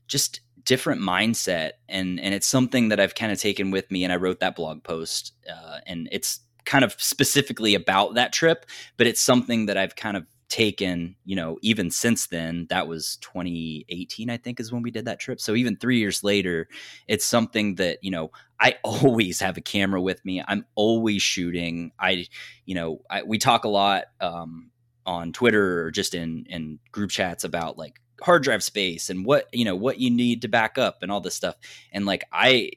[0.06, 4.12] just different mindset and and it's something that I've kind of taken with me and
[4.12, 9.06] I wrote that blog post uh, and it's kind of specifically about that trip but
[9.06, 14.30] it's something that I've kind of taken you know even since then that was 2018
[14.30, 15.40] i think is when we did that trip.
[15.40, 16.68] So even three years later
[17.08, 18.30] it's something that you know
[18.60, 20.42] i always have a camera with me.
[20.46, 21.92] I'm always shooting.
[21.98, 22.26] I
[22.64, 24.70] you know I, we talk a lot um,
[25.04, 29.48] on twitter or just in in group chats about like hard drive space and what
[29.52, 31.56] you know what you need to back up and all this stuff.
[31.92, 32.70] And like i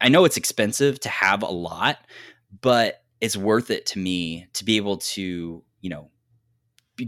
[0.00, 1.98] i know it's expensive to have a lot
[2.60, 6.10] but it's worth it to me to be able to you know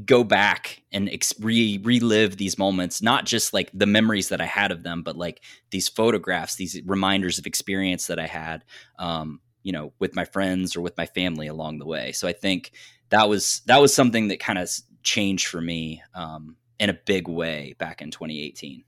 [0.05, 4.47] go back and ex- re- relive these moments not just like the memories that i
[4.47, 8.65] had of them but like these photographs these reminders of experience that i had
[8.99, 12.33] um, you know with my friends or with my family along the way so i
[12.33, 12.73] think
[13.11, 14.71] that was that was something that kind of
[15.03, 18.85] changed for me um, in a big way back in 2018.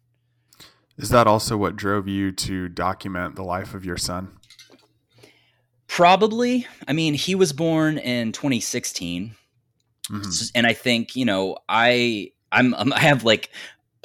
[0.96, 4.38] Is that also what drove you to document the life of your son?
[5.86, 6.66] Probably.
[6.86, 9.36] I mean, he was born in 2016.
[10.12, 10.44] Mm-hmm.
[10.54, 13.50] And I think, you know, I I'm, I'm I have like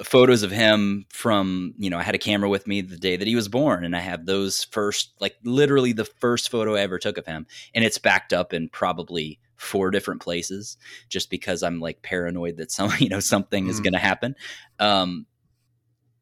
[0.03, 3.27] photos of him from you know i had a camera with me the day that
[3.27, 6.99] he was born and i have those first like literally the first photo i ever
[6.99, 10.77] took of him and it's backed up in probably four different places
[11.09, 13.69] just because I'm like paranoid that some, you know, something mm.
[13.69, 14.35] is going to happen.
[14.79, 15.25] Um,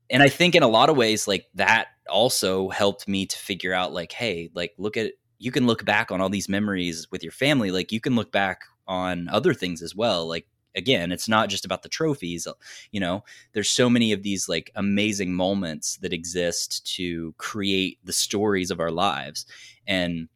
[0.09, 3.73] and I think in a lot of ways, like that also helped me to figure
[3.73, 7.23] out, like, hey, like, look at, you can look back on all these memories with
[7.23, 7.71] your family.
[7.71, 10.27] Like, you can look back on other things as well.
[10.27, 12.47] Like, again, it's not just about the trophies.
[12.91, 18.13] You know, there's so many of these like amazing moments that exist to create the
[18.13, 19.45] stories of our lives.
[19.87, 20.27] And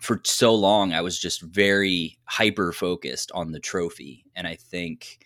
[0.00, 4.24] for so long I was just very hyper focused on the trophy.
[4.34, 5.24] And I think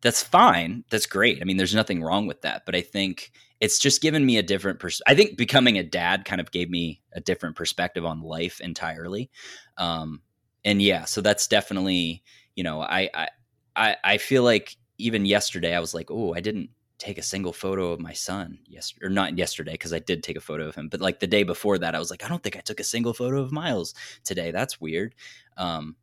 [0.00, 0.84] that's fine.
[0.90, 1.40] That's great.
[1.40, 2.64] I mean, there's nothing wrong with that.
[2.64, 6.24] But I think it's just given me a different pers- I think becoming a dad
[6.24, 9.30] kind of gave me a different perspective on life entirely.
[9.76, 10.20] Um,
[10.68, 12.22] and yeah, so that's definitely,
[12.54, 13.08] you know, I,
[13.74, 17.54] I, I, feel like even yesterday I was like, oh, I didn't take a single
[17.54, 20.74] photo of my son yesterday or not yesterday because I did take a photo of
[20.74, 22.80] him but like the day before that I was like I don't think I took
[22.80, 24.50] a single photo of Miles today.
[24.50, 25.14] That's weird
[25.56, 25.94] um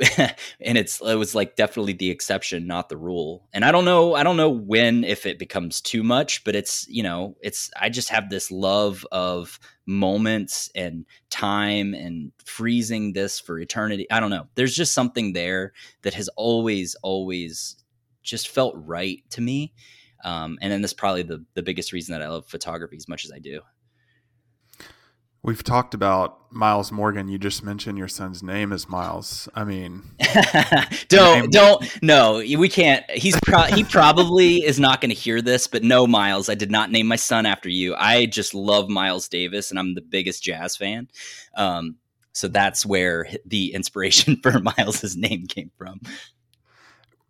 [0.60, 3.48] and it's it was like definitely the exception not the rule.
[3.52, 6.86] And I don't know I don't know when if it becomes too much but it's
[6.88, 13.40] you know it's I just have this love of moments and time and freezing this
[13.40, 14.10] for eternity.
[14.10, 14.46] I don't know.
[14.54, 17.76] There's just something there that has always always
[18.22, 19.72] just felt right to me
[20.24, 23.24] um, and then that's probably the the biggest reason that I love photography as much
[23.24, 23.60] as I do.
[25.42, 27.28] We've talked about Miles Morgan.
[27.28, 29.48] You just mentioned your son's name is Miles.
[29.54, 30.02] I mean,
[31.08, 33.08] don't name- don't no, we can't.
[33.10, 36.70] He's pro- he probably is not going to hear this, but no, Miles, I did
[36.70, 37.94] not name my son after you.
[37.94, 41.08] I just love Miles Davis, and I'm the biggest jazz fan.
[41.56, 41.96] Um,
[42.32, 46.00] so that's where the inspiration for Miles's name came from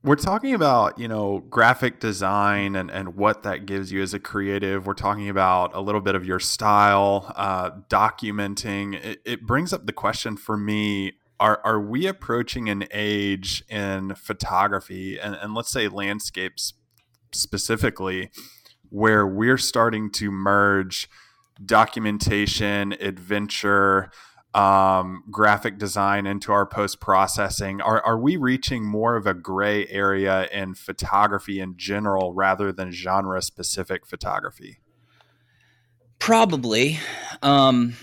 [0.03, 4.19] we're talking about you know graphic design and, and what that gives you as a
[4.19, 4.87] creative.
[4.87, 8.95] We're talking about a little bit of your style uh, documenting.
[8.95, 14.15] It, it, brings up the question for me are are we approaching an age in
[14.15, 16.75] photography and, and let's say landscapes
[17.33, 18.31] specifically
[18.89, 21.09] where we're starting to merge
[21.65, 24.11] documentation, adventure,
[24.55, 27.81] um, graphic design into our post processing?
[27.81, 32.91] Are, are we reaching more of a gray area in photography in general rather than
[32.91, 34.81] genre specific photography?
[36.19, 36.99] Probably.
[37.43, 37.95] Um,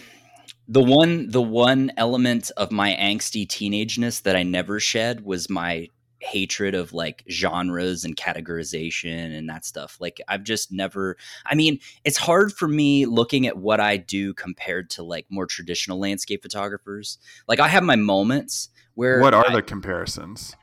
[0.68, 5.90] the one the one element of my angsty teenageness that I never shed was my
[6.20, 9.98] hatred of like genres and categorization and that stuff.
[10.00, 14.34] Like I've just never I mean, it's hard for me looking at what I do
[14.34, 17.18] compared to like more traditional landscape photographers.
[17.48, 20.56] Like I have my moments where What are I, the comparisons?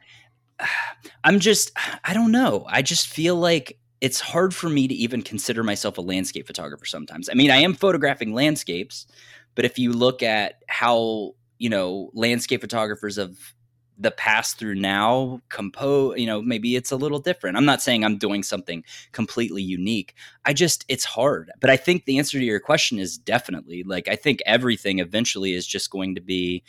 [1.24, 1.72] I'm just
[2.04, 2.64] I don't know.
[2.68, 6.84] I just feel like it's hard for me to even consider myself a landscape photographer
[6.84, 7.30] sometimes.
[7.30, 9.06] I mean, I am photographing landscapes,
[9.54, 13.54] but if you look at how, you know, landscape photographers of
[13.98, 17.56] the past through now compose you know maybe it's a little different.
[17.56, 20.14] I'm not saying i'm doing something completely unique.
[20.44, 21.50] I just it's hard.
[21.60, 25.54] But i think the answer to your question is definitely like i think everything eventually
[25.54, 26.62] is just going to be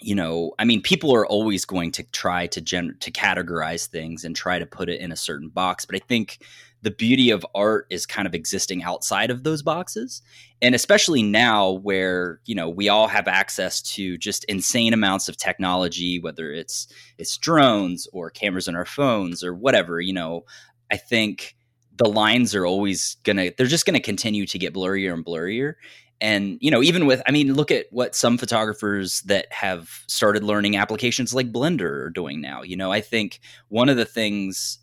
[0.00, 4.24] you know i mean people are always going to try to gen to categorize things
[4.24, 5.84] and try to put it in a certain box.
[5.84, 6.38] But i think
[6.82, 10.22] the beauty of art is kind of existing outside of those boxes.
[10.62, 15.36] And especially now where you know we all have access to just insane amounts of
[15.36, 20.44] technology whether it's it's drones or cameras on our phones or whatever you know
[20.90, 21.56] i think
[21.96, 25.74] the lines are always gonna they're just gonna continue to get blurrier and blurrier.
[26.20, 30.42] And you know even with i mean look at what some photographers that have started
[30.42, 32.62] learning applications like blender are doing now.
[32.62, 34.78] You know i think one of the things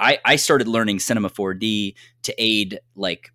[0.00, 3.32] I, I started learning Cinema 4D to aid like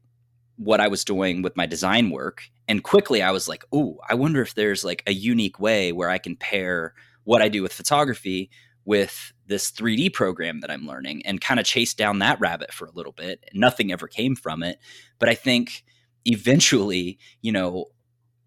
[0.57, 2.49] what I was doing with my design work.
[2.67, 6.09] And quickly I was like, oh, I wonder if there's like a unique way where
[6.09, 8.49] I can pair what I do with photography
[8.83, 12.85] with this 3D program that I'm learning and kind of chase down that rabbit for
[12.85, 13.43] a little bit.
[13.53, 14.79] Nothing ever came from it.
[15.19, 15.83] But I think
[16.25, 17.85] eventually, you know,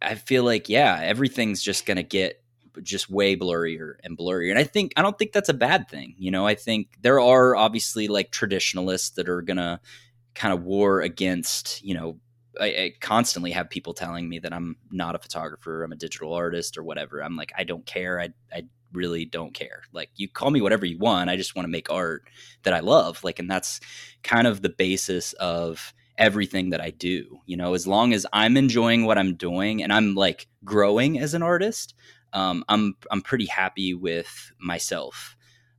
[0.03, 2.43] I feel like, yeah, everything's just going to get
[2.83, 4.51] just way blurrier and blurrier.
[4.51, 6.15] And I think I don't think that's a bad thing.
[6.19, 9.81] You know, I think there are obviously like traditionalists that are gonna
[10.35, 12.19] kind of war against, you know,
[12.61, 16.33] I, I, constantly have people telling me that I'm not a photographer, I'm a digital
[16.33, 17.23] artist or whatever.
[17.23, 18.21] I'm like, I don't care.
[18.21, 19.83] I I really don't care.
[19.93, 21.31] Like you call me whatever you want.
[21.31, 22.25] I just want to make art
[22.63, 23.23] that I love.
[23.23, 23.81] Like and that's
[24.23, 27.41] kind of the basis of everything that I do.
[27.47, 31.33] You know, as long as I'm enjoying what I'm doing and I'm like growing as
[31.33, 31.95] an artist,
[32.33, 35.37] um, I'm I'm pretty happy with myself.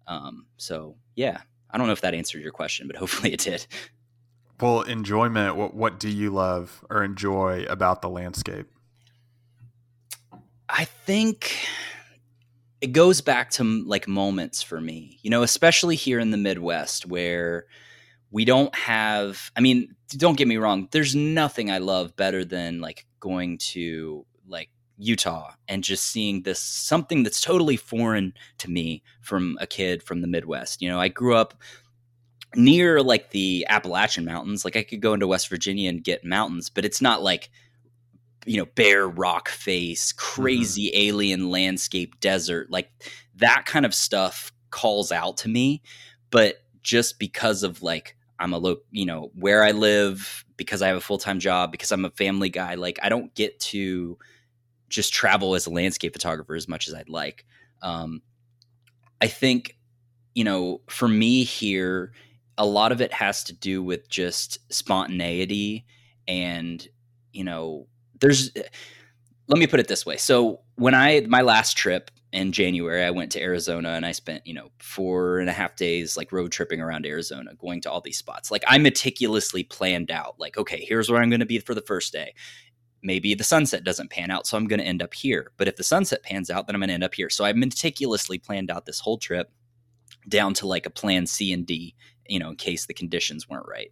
[0.07, 3.65] Um, so yeah, I don't know if that answered your question, but hopefully it did.
[4.59, 5.55] Well, enjoyment.
[5.55, 8.67] What what do you love or enjoy about the landscape?
[10.67, 11.67] I think
[12.81, 17.05] it goes back to like moments for me, you know, especially here in the Midwest
[17.05, 17.65] where
[18.31, 19.51] we don't have.
[19.55, 20.87] I mean, don't get me wrong.
[20.91, 26.59] There's nothing I love better than like going to like Utah and just seeing this
[26.59, 30.81] something that's totally foreign to me from a kid from the Midwest.
[30.81, 31.55] You know, I grew up
[32.55, 34.65] near like the Appalachian Mountains.
[34.65, 37.49] Like I could go into West Virginia and get mountains, but it's not like
[38.45, 40.41] you know bare rock face, mm-hmm.
[40.41, 41.07] crazy mm-hmm.
[41.09, 42.69] alien landscape desert.
[42.69, 42.91] Like
[43.37, 45.81] that kind of stuff calls out to me,
[46.29, 50.87] but just because of like I'm a low, you know, where I live, because I
[50.87, 54.17] have a full time job, because I'm a family guy, like I don't get to
[54.89, 57.45] just travel as a landscape photographer as much as I'd like.
[57.81, 58.21] Um,
[59.21, 59.77] I think,
[60.33, 62.11] you know, for me here,
[62.57, 65.85] a lot of it has to do with just spontaneity
[66.27, 66.85] and,
[67.31, 67.87] you know,
[68.19, 68.51] there's,
[69.47, 70.17] let me put it this way.
[70.17, 74.45] So when I, my last trip in January, I went to Arizona and I spent,
[74.45, 78.01] you know, four and a half days like road tripping around Arizona, going to all
[78.01, 78.51] these spots.
[78.51, 81.81] Like I meticulously planned out, like, okay, here's where I'm going to be for the
[81.81, 82.33] first day
[83.01, 85.51] maybe the sunset doesn't pan out, so I'm going to end up here.
[85.57, 87.29] But if the sunset pans out, then I'm going to end up here.
[87.29, 89.51] So I meticulously planned out this whole trip
[90.27, 91.95] down to like a plan C and D,
[92.27, 93.91] you know, in case the conditions weren't right.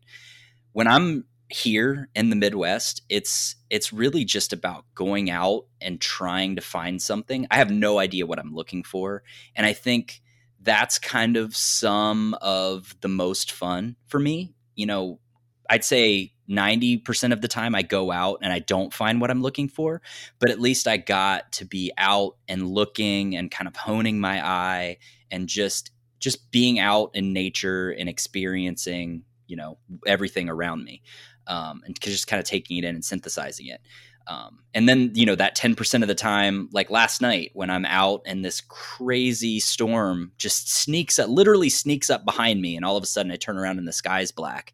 [0.73, 6.55] When I'm here in the Midwest, it's it's really just about going out and trying
[6.55, 7.47] to find something.
[7.49, 9.23] I have no idea what I'm looking for,
[9.55, 10.21] and I think
[10.61, 14.53] that's kind of some of the most fun for me.
[14.75, 15.19] You know,
[15.69, 19.41] I'd say 90% of the time I go out and I don't find what I'm
[19.41, 20.01] looking for,
[20.39, 24.45] but at least I got to be out and looking and kind of honing my
[24.45, 24.97] eye
[25.29, 29.77] and just just being out in nature and experiencing, you know,
[30.07, 31.03] everything around me.
[31.45, 33.79] Um, and just kind of taking it in and synthesizing it.
[34.27, 37.85] Um, and then, you know, that 10% of the time, like last night when I'm
[37.85, 42.75] out and this crazy storm just sneaks up, literally sneaks up behind me.
[42.75, 44.73] And all of a sudden I turn around and the sky's black.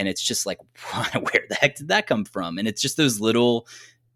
[0.00, 0.58] And it's just like,
[1.12, 2.56] where the heck did that come from?
[2.56, 3.68] And it's just those little,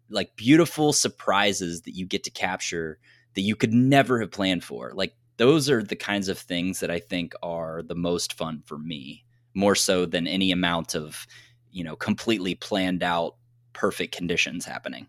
[0.09, 2.97] like, beautiful surprises that you get to capture
[3.35, 4.91] that you could never have planned for.
[4.95, 8.79] Like, those are the kinds of things that I think are the most fun for
[8.79, 11.27] me, more so than any amount of,
[11.69, 13.35] you know, completely planned out
[13.73, 15.05] perfect conditions happening.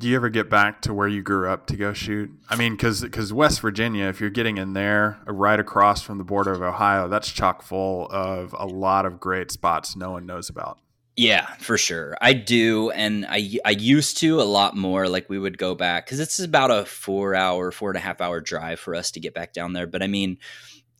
[0.00, 2.30] Do you ever get back to where you grew up to go shoot?
[2.48, 6.16] I mean, because because West Virginia, if you're getting in there, uh, right across from
[6.16, 10.24] the border of Ohio, that's chock full of a lot of great spots no one
[10.24, 10.78] knows about.
[11.16, 12.16] Yeah, for sure.
[12.22, 15.06] I do, and I I used to a lot more.
[15.06, 18.22] Like we would go back because it's about a four hour, four and a half
[18.22, 19.86] hour drive for us to get back down there.
[19.86, 20.38] But I mean,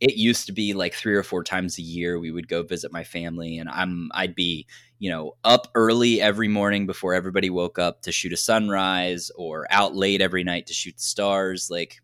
[0.01, 2.92] it used to be like three or four times a year we would go visit
[2.92, 4.66] my family, and I'm I'd be
[5.01, 9.66] you know, up early every morning before everybody woke up to shoot a sunrise or
[9.70, 11.70] out late every night to shoot the stars.
[11.70, 12.03] Like,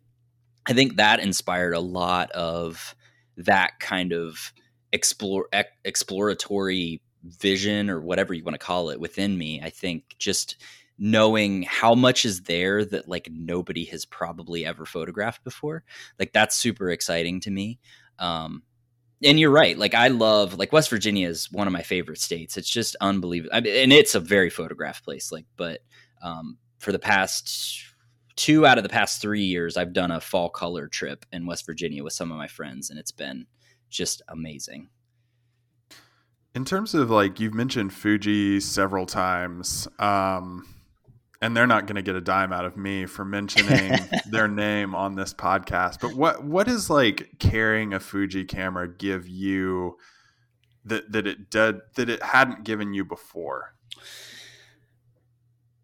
[0.65, 2.95] I think that inspired a lot of
[3.37, 4.51] that kind of
[4.91, 5.47] explore
[5.85, 9.61] exploratory vision or whatever you want to call it within me.
[9.61, 10.55] I think just
[10.97, 15.83] knowing how much is there that like nobody has probably ever photographed before.
[16.17, 17.79] Like that's super exciting to me.
[18.19, 18.63] Um,
[19.23, 19.77] and you're right.
[19.77, 22.57] Like I love like West Virginia is one of my favorite states.
[22.57, 25.31] It's just unbelievable, I mean, and it's a very photographed place.
[25.31, 25.81] Like, but
[26.21, 27.83] um, for the past
[28.35, 31.65] two out of the past three years, I've done a fall color trip in West
[31.65, 33.45] Virginia with some of my friends, and it's been
[33.89, 34.89] just amazing.
[36.53, 39.87] In terms of like you've mentioned Fuji several times.
[39.99, 40.65] Um,
[41.41, 44.95] and they're not going to get a dime out of me for mentioning their name
[44.95, 45.99] on this podcast.
[46.01, 49.97] But what what is like carrying a Fuji camera give you
[50.85, 53.73] that that it did that it hadn't given you before?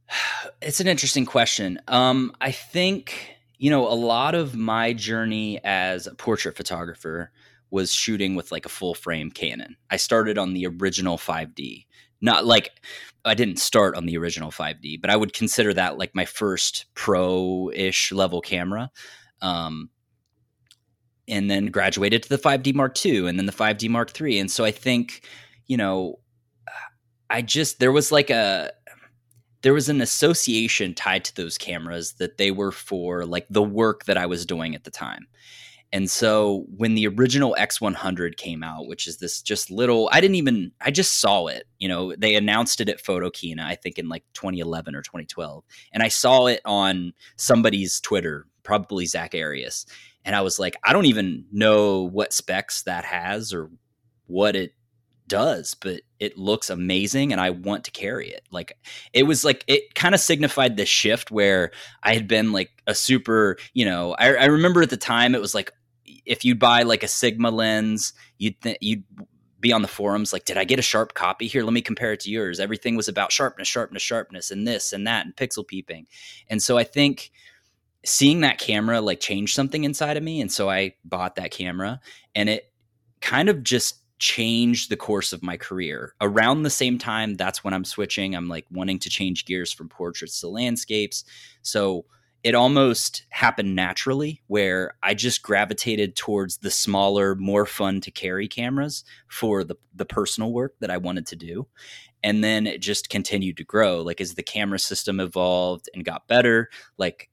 [0.62, 1.80] It's an interesting question.
[1.88, 7.32] Um, I think you know a lot of my journey as a portrait photographer
[7.74, 9.76] was shooting with like a full frame Canon.
[9.89, 11.86] I started on the original 5D.
[12.22, 12.70] Not like
[13.26, 16.86] I didn't start on the original 5D, but I would consider that like my first
[16.93, 18.91] pro-ish level camera.
[19.41, 19.89] Um,
[21.28, 24.39] and then graduated to the 5D Mark II and then the 5D Mark III.
[24.39, 25.26] And so I think,
[25.67, 26.19] you know,
[27.30, 28.71] I just there was like a
[29.61, 34.05] there was an association tied to those cameras that they were for like the work
[34.05, 35.28] that I was doing at the time.
[35.93, 40.37] And so when the original X100 came out, which is this just little, I didn't
[40.37, 41.67] even, I just saw it.
[41.77, 45.63] You know, they announced it at Photokina, I think in like 2011 or 2012.
[45.93, 49.85] And I saw it on somebody's Twitter, probably Zack Arias.
[50.25, 53.69] And I was like, I don't even know what specs that has or
[54.25, 54.73] what it
[55.27, 58.41] does, but it looks amazing and I want to carry it.
[58.49, 58.77] Like
[59.13, 61.71] it was like it kind of signified the shift where
[62.01, 65.41] I had been like a super, you know, I, I remember at the time it
[65.41, 65.71] was like
[66.26, 69.03] if you buy like a Sigma lens, you'd th- you'd
[69.59, 71.63] be on the forums like, did I get a sharp copy here?
[71.63, 72.59] Let me compare it to yours.
[72.59, 76.05] Everything was about sharpness, sharpness, sharpness, and this and that, and pixel peeping.
[76.49, 77.32] And so I think
[78.05, 81.99] seeing that camera like changed something inside of me, and so I bought that camera,
[82.36, 82.71] and it
[83.21, 86.13] kind of just changed the course of my career.
[86.21, 88.36] Around the same time, that's when I'm switching.
[88.36, 91.24] I'm like wanting to change gears from portraits to landscapes.
[91.61, 92.05] So
[92.43, 98.49] it almost happened naturally where I just gravitated towards the smaller, more fun to carry
[98.49, 101.67] cameras for the, the personal work that I wanted to do.
[102.21, 104.01] And then it just continued to grow.
[104.01, 107.29] Like as the camera system evolved and got better, like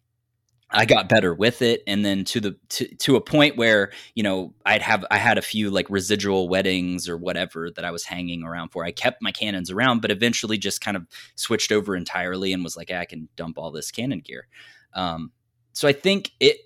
[0.72, 4.22] I got better with it, and then to the to, to a point where you
[4.22, 8.04] know I'd have I had a few like residual weddings or whatever that I was
[8.04, 8.84] hanging around for.
[8.84, 12.76] I kept my Canons around, but eventually just kind of switched over entirely and was
[12.76, 14.46] like, I can dump all this Canon gear.
[14.94, 15.32] Um,
[15.72, 16.56] so I think it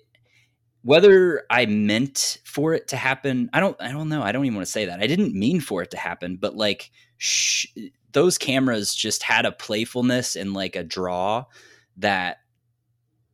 [0.81, 4.21] whether I meant for it to happen, I don't I don't know.
[4.21, 4.99] I don't even want to say that.
[4.99, 7.67] I didn't mean for it to happen, but like sh-
[8.11, 11.45] those cameras just had a playfulness and like a draw
[11.97, 12.37] that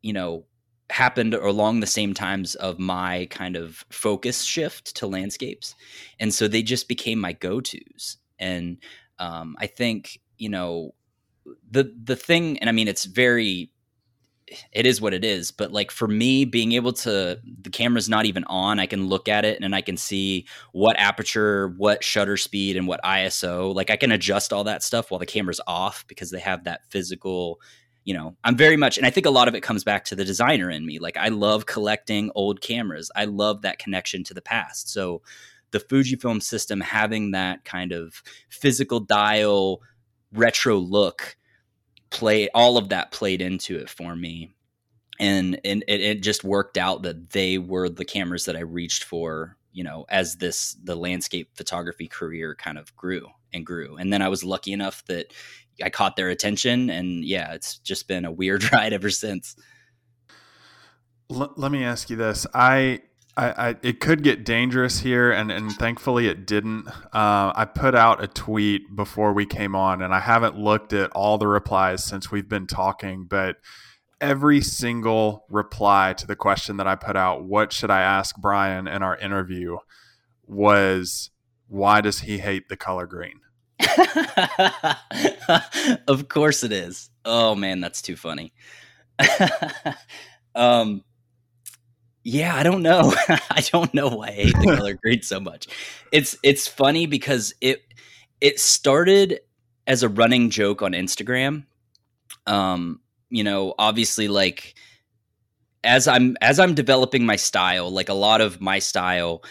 [0.02, 0.46] you know
[0.90, 5.74] happened along the same times of my kind of focus shift to landscapes
[6.20, 8.78] and so they just became my go-to's and
[9.20, 10.94] um, i think you know
[11.70, 13.72] the the thing and i mean it's very
[14.72, 15.52] it is what it is.
[15.52, 18.80] But like for me, being able to, the camera's not even on.
[18.80, 22.88] I can look at it and I can see what aperture, what shutter speed, and
[22.88, 23.74] what ISO.
[23.74, 26.82] Like I can adjust all that stuff while the camera's off because they have that
[26.90, 27.60] physical.
[28.04, 30.16] You know, I'm very much, and I think a lot of it comes back to
[30.16, 30.98] the designer in me.
[30.98, 33.12] Like I love collecting old cameras.
[33.16, 34.90] I love that connection to the past.
[34.90, 35.22] So
[35.70, 39.82] the Fujifilm system having that kind of physical dial
[40.34, 41.38] retro look
[42.12, 44.54] play all of that played into it for me
[45.22, 49.04] and and it, it, just worked out that they were the cameras that I reached
[49.04, 53.98] for, you know, as this the landscape photography career kind of grew and grew.
[53.98, 55.32] And then I was lucky enough that
[55.84, 59.56] I caught their attention, and yeah, it's just been a weird ride ever since.
[61.30, 63.02] L- let me ask you this: I
[63.38, 66.88] I, I, it could get dangerous here, and, and thankfully it didn't.
[66.88, 71.12] Uh, I put out a tweet before we came on, and I haven't looked at
[71.12, 73.58] all the replies since we've been talking, but
[74.20, 78.88] every single reply to the question that I put out, what should I ask Bryan
[78.88, 79.78] in our interview,
[80.46, 81.32] was
[81.68, 83.40] why does he hate the color green?
[86.08, 87.10] of course it is.
[87.26, 88.54] Oh man, that's too funny.
[90.56, 91.04] um
[92.24, 93.14] yeah, I don't know.
[93.30, 95.68] I don't know why I hate the color green so much.
[96.12, 97.84] It's it's funny because it
[98.40, 99.40] it started
[99.88, 101.66] as a running joke on Instagram.
[102.48, 104.76] Um you know, obviously like
[105.84, 109.44] as I'm as I'm developing my style, like a lot of my style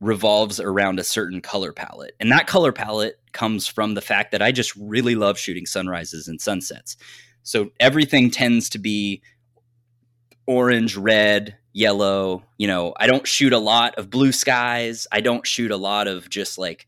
[0.00, 2.14] revolves around a certain color palette.
[2.20, 6.28] And that color palette comes from the fact that I just really love shooting sunrises
[6.28, 6.96] and sunsets.
[7.42, 9.22] So everything tends to be
[10.46, 12.42] orange, red, yellow.
[12.56, 15.06] You know, I don't shoot a lot of blue skies.
[15.12, 16.86] I don't shoot a lot of just like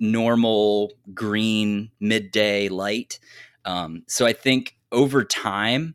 [0.00, 3.20] normal green midday light.
[3.64, 5.94] Um, so I think over time,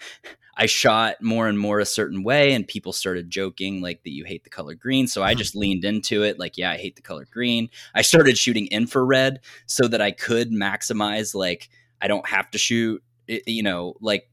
[0.56, 4.24] I shot more and more a certain way, and people started joking like that you
[4.24, 5.06] hate the color green.
[5.06, 5.38] So I mm-hmm.
[5.38, 7.68] just leaned into it, like, yeah, I hate the color green.
[7.94, 11.68] I started shooting infrared so that I could maximize, like,
[12.00, 14.28] I don't have to shoot, you know, like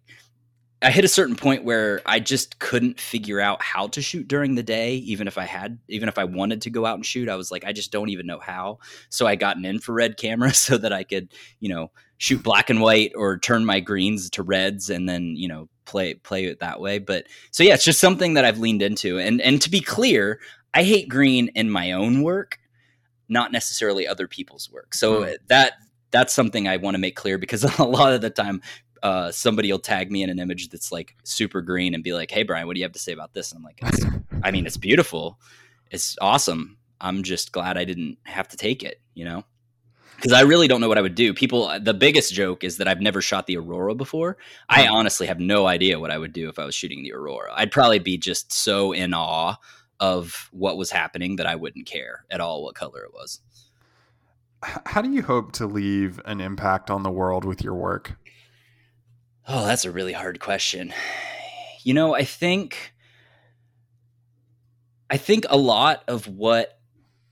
[0.86, 4.54] I hit a certain point where I just couldn't figure out how to shoot during
[4.54, 7.28] the day, even if I had, even if I wanted to go out and shoot.
[7.28, 8.78] I was like, I just don't even know how.
[9.10, 12.82] So I got an infrared camera so that I could, you know, shoot black and
[12.82, 16.80] white or turn my greens to reds and then, you know, play play it that
[16.80, 17.00] way.
[17.00, 19.18] But so yeah, it's just something that I've leaned into.
[19.18, 20.40] And and to be clear,
[20.76, 22.60] I hate green in my own work,
[23.28, 24.94] not necessarily other people's work.
[24.94, 25.36] So mm.
[25.48, 25.74] that
[26.12, 28.62] that's something I want to make clear because a lot of the time
[29.04, 32.32] uh, somebody will tag me in an image that's like super green and be like,
[32.32, 33.82] "Hey, Bryan, what do you have to say about this?" And I'm like,
[34.44, 35.40] "I mean, it's beautiful,
[35.92, 36.78] it's awesome.
[37.02, 39.44] I'm just glad I didn't have to take it, you know."
[40.16, 41.34] Because I really don't know what I would do.
[41.34, 44.38] People, the biggest joke is that I've never shot the Aurora before.
[44.70, 47.52] I honestly have no idea what I would do if I was shooting the Aurora.
[47.54, 49.58] I'd probably be just so in awe
[50.00, 53.42] of what was happening that I wouldn't care at all what color it was.
[54.86, 58.18] How do you hope to leave an impact on the world with your work?
[59.48, 60.94] Oh, that's a really hard question.
[61.84, 62.94] You know, I think
[65.10, 66.80] I think a lot of what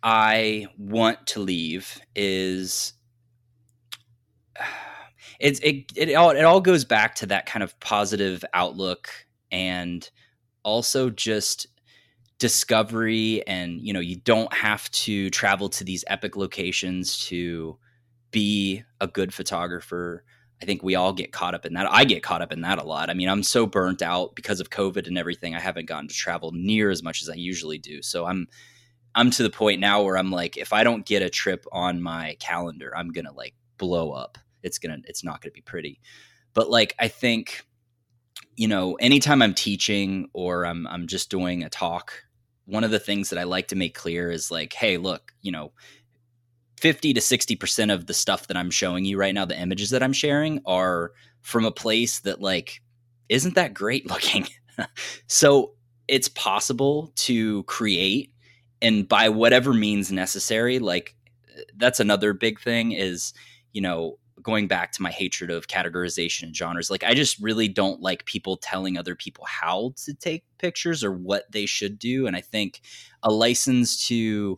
[0.03, 2.93] I want to leave is
[5.39, 9.09] it's it it all it all goes back to that kind of positive outlook
[9.51, 10.07] and
[10.63, 11.65] also just
[12.37, 17.77] discovery and you know you don't have to travel to these epic locations to
[18.31, 20.23] be a good photographer
[20.63, 21.91] I think we all get caught up in that.
[21.91, 23.09] I get caught up in that a lot.
[23.09, 25.53] I mean, I'm so burnt out because of COVID and everything.
[25.53, 28.01] I haven't gotten to travel near as much as I usually do.
[28.01, 28.47] So I'm
[29.13, 32.01] I'm to the point now where I'm like, if I don't get a trip on
[32.01, 34.37] my calendar, I'm gonna like blow up.
[34.61, 35.99] It's gonna it's not gonna be pretty.
[36.53, 37.65] But like I think,
[38.55, 42.23] you know, anytime I'm teaching or I'm I'm just doing a talk,
[42.67, 45.51] one of the things that I like to make clear is like, hey, look, you
[45.51, 45.73] know,
[46.83, 50.03] 50 to 60% of the stuff that I'm showing you right now, the images that
[50.03, 52.81] I'm sharing are from a place that like
[53.29, 54.49] isn't that great looking.
[55.27, 55.75] so
[56.09, 58.33] it's possible to create
[58.81, 61.15] and by whatever means necessary, like
[61.77, 63.31] that's another big thing is,
[63.71, 67.69] you know, going back to my hatred of categorization and genres, like I just really
[67.69, 72.27] don't like people telling other people how to take pictures or what they should do.
[72.27, 72.81] And I think
[73.23, 74.57] a license to,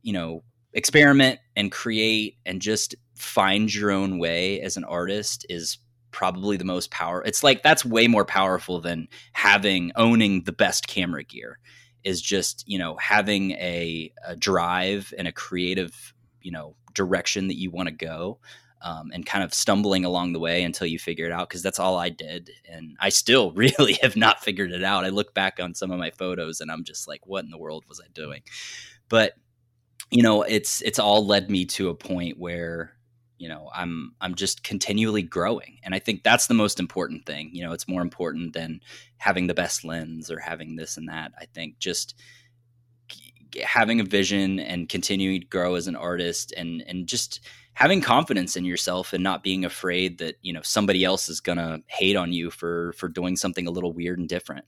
[0.00, 0.42] you know,
[0.76, 5.78] experiment and create and just find your own way as an artist is
[6.12, 10.86] probably the most power it's like that's way more powerful than having owning the best
[10.86, 11.58] camera gear
[12.04, 17.58] is just you know having a, a drive and a creative you know direction that
[17.58, 18.38] you want to go
[18.82, 21.78] um, and kind of stumbling along the way until you figure it out because that's
[21.78, 25.06] all i did and i still really have not figured it out.
[25.06, 27.58] I look back on some of my photos and i'm just like what in the
[27.58, 28.42] world was i doing?
[29.08, 29.34] But
[30.10, 32.92] you know it's it's all led me to a point where
[33.38, 37.50] you know i'm i'm just continually growing and i think that's the most important thing
[37.52, 38.80] you know it's more important than
[39.18, 42.14] having the best lens or having this and that i think just
[43.62, 47.40] having a vision and continuing to grow as an artist and and just
[47.74, 51.78] having confidence in yourself and not being afraid that you know somebody else is gonna
[51.86, 54.64] hate on you for for doing something a little weird and different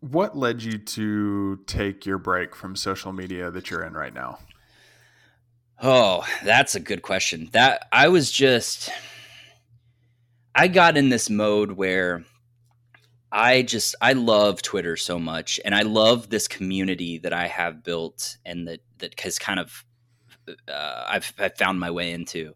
[0.00, 4.38] what led you to take your break from social media that you're in right now
[5.82, 8.90] oh that's a good question that i was just
[10.54, 12.24] i got in this mode where
[13.36, 17.82] I just I love Twitter so much, and I love this community that I have
[17.82, 19.84] built, and that that has kind of
[20.68, 22.54] uh, I've, I've found my way into,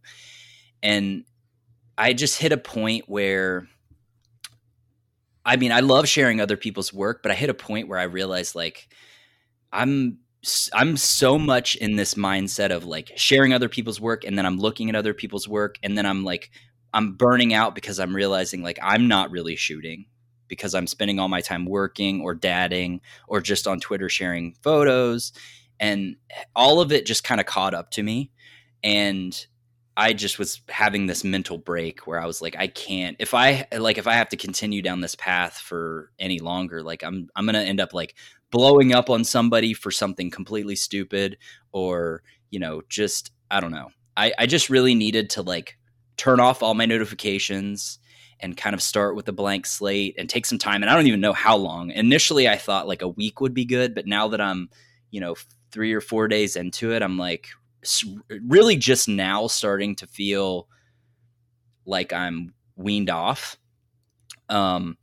[0.83, 1.25] and
[1.99, 3.69] I just hit a point where.
[5.45, 8.05] I mean, I love sharing other people's work, but I hit a point where I
[8.05, 8.89] realized like
[9.73, 10.19] I'm
[10.73, 14.59] I'm so much in this mindset of like sharing other people's work and then I'm
[14.59, 16.51] looking at other people's work and then I'm like
[16.95, 20.07] I'm burning out because I'm realizing like I'm not really shooting
[20.49, 25.33] because I'm spending all my time working or dadding or just on Twitter sharing photos.
[25.79, 28.31] And eh, all of it just kind of caught up to me.
[28.83, 29.47] And
[29.97, 33.67] I just was having this mental break where I was like, I can't if I
[33.77, 37.47] like if I have to continue down this path for any longer, like I'm I'm
[37.47, 38.15] gonna end up like
[38.51, 41.39] blowing up on somebody for something completely stupid
[41.73, 43.91] or, you know, just I don't know.
[44.17, 45.79] I, I just really needed to like
[46.17, 47.99] turn off all my notifications
[48.41, 50.83] and kind of start with a blank slate and take some time.
[50.83, 51.91] And I don't even know how long.
[51.91, 54.71] Initially, I thought like a week would be good, but now that I'm,
[55.11, 55.37] you know,
[55.73, 57.49] three or four days into it, I'm like
[58.47, 60.69] really just now starting to feel
[61.87, 63.57] like I'm weaned off.
[64.49, 64.97] Um,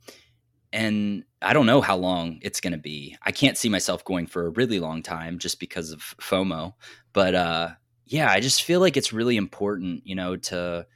[0.72, 3.16] and I don't know how long it's going to be.
[3.22, 6.74] I can't see myself going for a really long time just because of FOMO.
[7.12, 7.68] But uh,
[8.06, 10.86] yeah, I just feel like it's really important, you know, to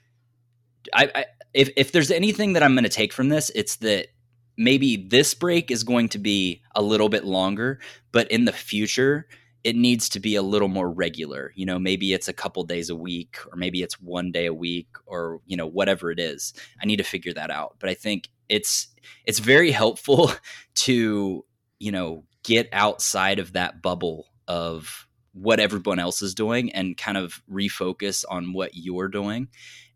[0.92, 1.24] I, I
[1.54, 4.08] if if there's anything that I'm going to take from this, it's that
[4.56, 7.80] maybe this break is going to be a little bit longer,
[8.10, 9.26] but in the future
[9.64, 11.52] it needs to be a little more regular.
[11.54, 14.54] You know, maybe it's a couple days a week or maybe it's one day a
[14.54, 16.52] week or, you know, whatever it is.
[16.80, 17.76] I need to figure that out.
[17.78, 18.88] But I think it's
[19.24, 20.32] it's very helpful
[20.74, 21.44] to,
[21.78, 27.16] you know, get outside of that bubble of what everyone else is doing and kind
[27.16, 29.48] of refocus on what you're doing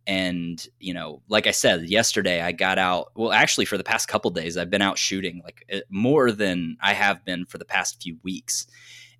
[0.07, 4.09] and you know like i said yesterday i got out well actually for the past
[4.09, 7.65] couple days i've been out shooting like eh, more than i have been for the
[7.65, 8.67] past few weeks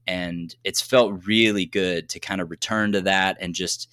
[0.07, 3.89] and it's felt really good to kind of return to that and just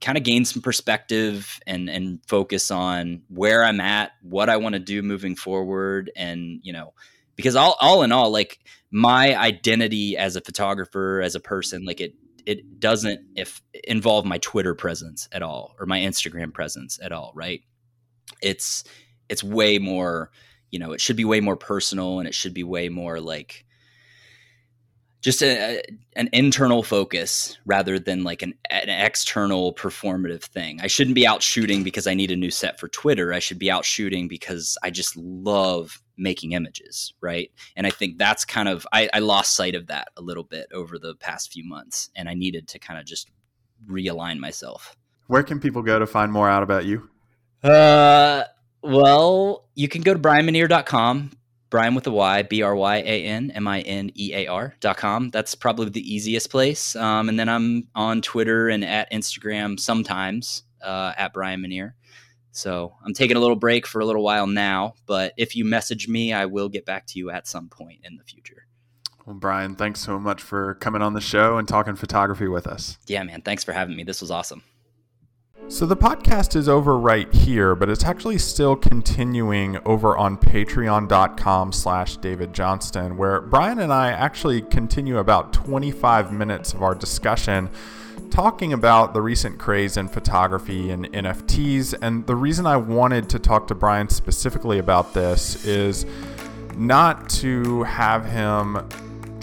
[0.00, 4.74] kind of gain some perspective and and focus on where i'm at what i want
[4.74, 6.92] to do moving forward and you know
[7.36, 8.58] because all all in all like
[8.90, 12.14] my identity as a photographer as a person like it
[12.46, 17.32] it doesn't if involve my Twitter presence at all or my Instagram presence at all,
[17.34, 17.62] right?
[18.42, 18.84] It's
[19.28, 20.30] it's way more,
[20.70, 23.64] you know, it should be way more personal and it should be way more like
[25.24, 25.82] just a,
[26.16, 30.78] an internal focus rather than like an, an external performative thing.
[30.82, 33.32] I shouldn't be out shooting because I need a new set for Twitter.
[33.32, 37.50] I should be out shooting because I just love making images, right?
[37.74, 40.66] And I think that's kind of I, I lost sight of that a little bit
[40.74, 43.30] over the past few months, and I needed to kind of just
[43.88, 44.94] realign myself.
[45.28, 47.08] Where can people go to find more out about you?
[47.62, 48.44] Uh,
[48.82, 51.30] well, you can go to bryanminear.com
[51.74, 54.76] Bryan with a Y, B R Y A N M I N E A R
[54.78, 55.30] dot com.
[55.30, 56.94] That's probably the easiest place.
[56.94, 61.94] Um, and then I'm on Twitter and at Instagram sometimes uh, at Bryan Minear.
[62.52, 66.06] So I'm taking a little break for a little while now, but if you message
[66.06, 68.68] me, I will get back to you at some point in the future.
[69.26, 72.98] Well, Bryan, thanks so much for coming on the show and talking photography with us.
[73.08, 73.42] Yeah, man.
[73.42, 74.04] Thanks for having me.
[74.04, 74.62] This was awesome.
[75.68, 81.72] So the podcast is over right here, but it's actually still continuing over on patreon.com
[81.72, 87.70] slash David Johnston, where Bryan and I actually continue about 25 minutes of our discussion
[88.30, 91.94] talking about the recent craze in photography and NFTs.
[92.00, 96.04] And the reason I wanted to talk to Bryan specifically about this is
[96.76, 98.86] not to have him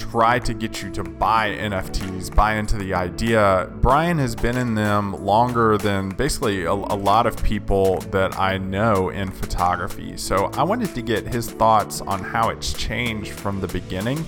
[0.09, 3.71] try to get you to buy NFTs, buy into the idea.
[3.81, 8.57] Bryan has been in them longer than basically a, a, lot of people that I
[8.57, 10.17] know in photography.
[10.17, 14.25] So I wanted to get his thoughts on how it's changed from the beginning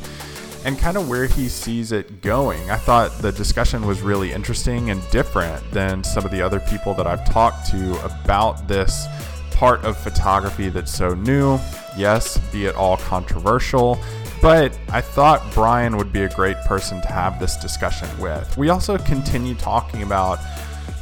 [0.64, 2.70] and kind of where he sees it going.
[2.70, 6.94] I thought the discussion was really interesting and different than some of the other people
[6.94, 9.08] that I've talked to about this
[9.52, 11.60] part of photography that's so new.
[11.98, 14.00] Yes, be it all controversial
[14.44, 18.58] but I thought Bryan would be a great person to have this discussion with.
[18.58, 20.36] We also continue talking about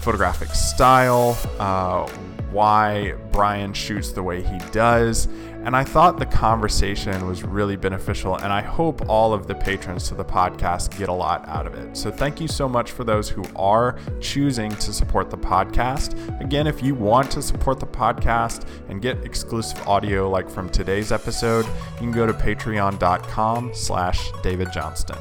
[0.02, 2.08] photographic style, uh,
[2.52, 5.28] why Bryan shoots the way he does.
[5.64, 10.08] And I thought the conversation was really beneficial, and I hope all of the patrons
[10.08, 11.96] to the podcast get a lot out of it.
[11.96, 16.16] So, thank you so much for those who are choosing to support the podcast.
[16.42, 21.12] Again, if you want to support the podcast and get exclusive audio like from today's
[21.12, 25.18] episode, you can go to patreon.com slash David Johnston.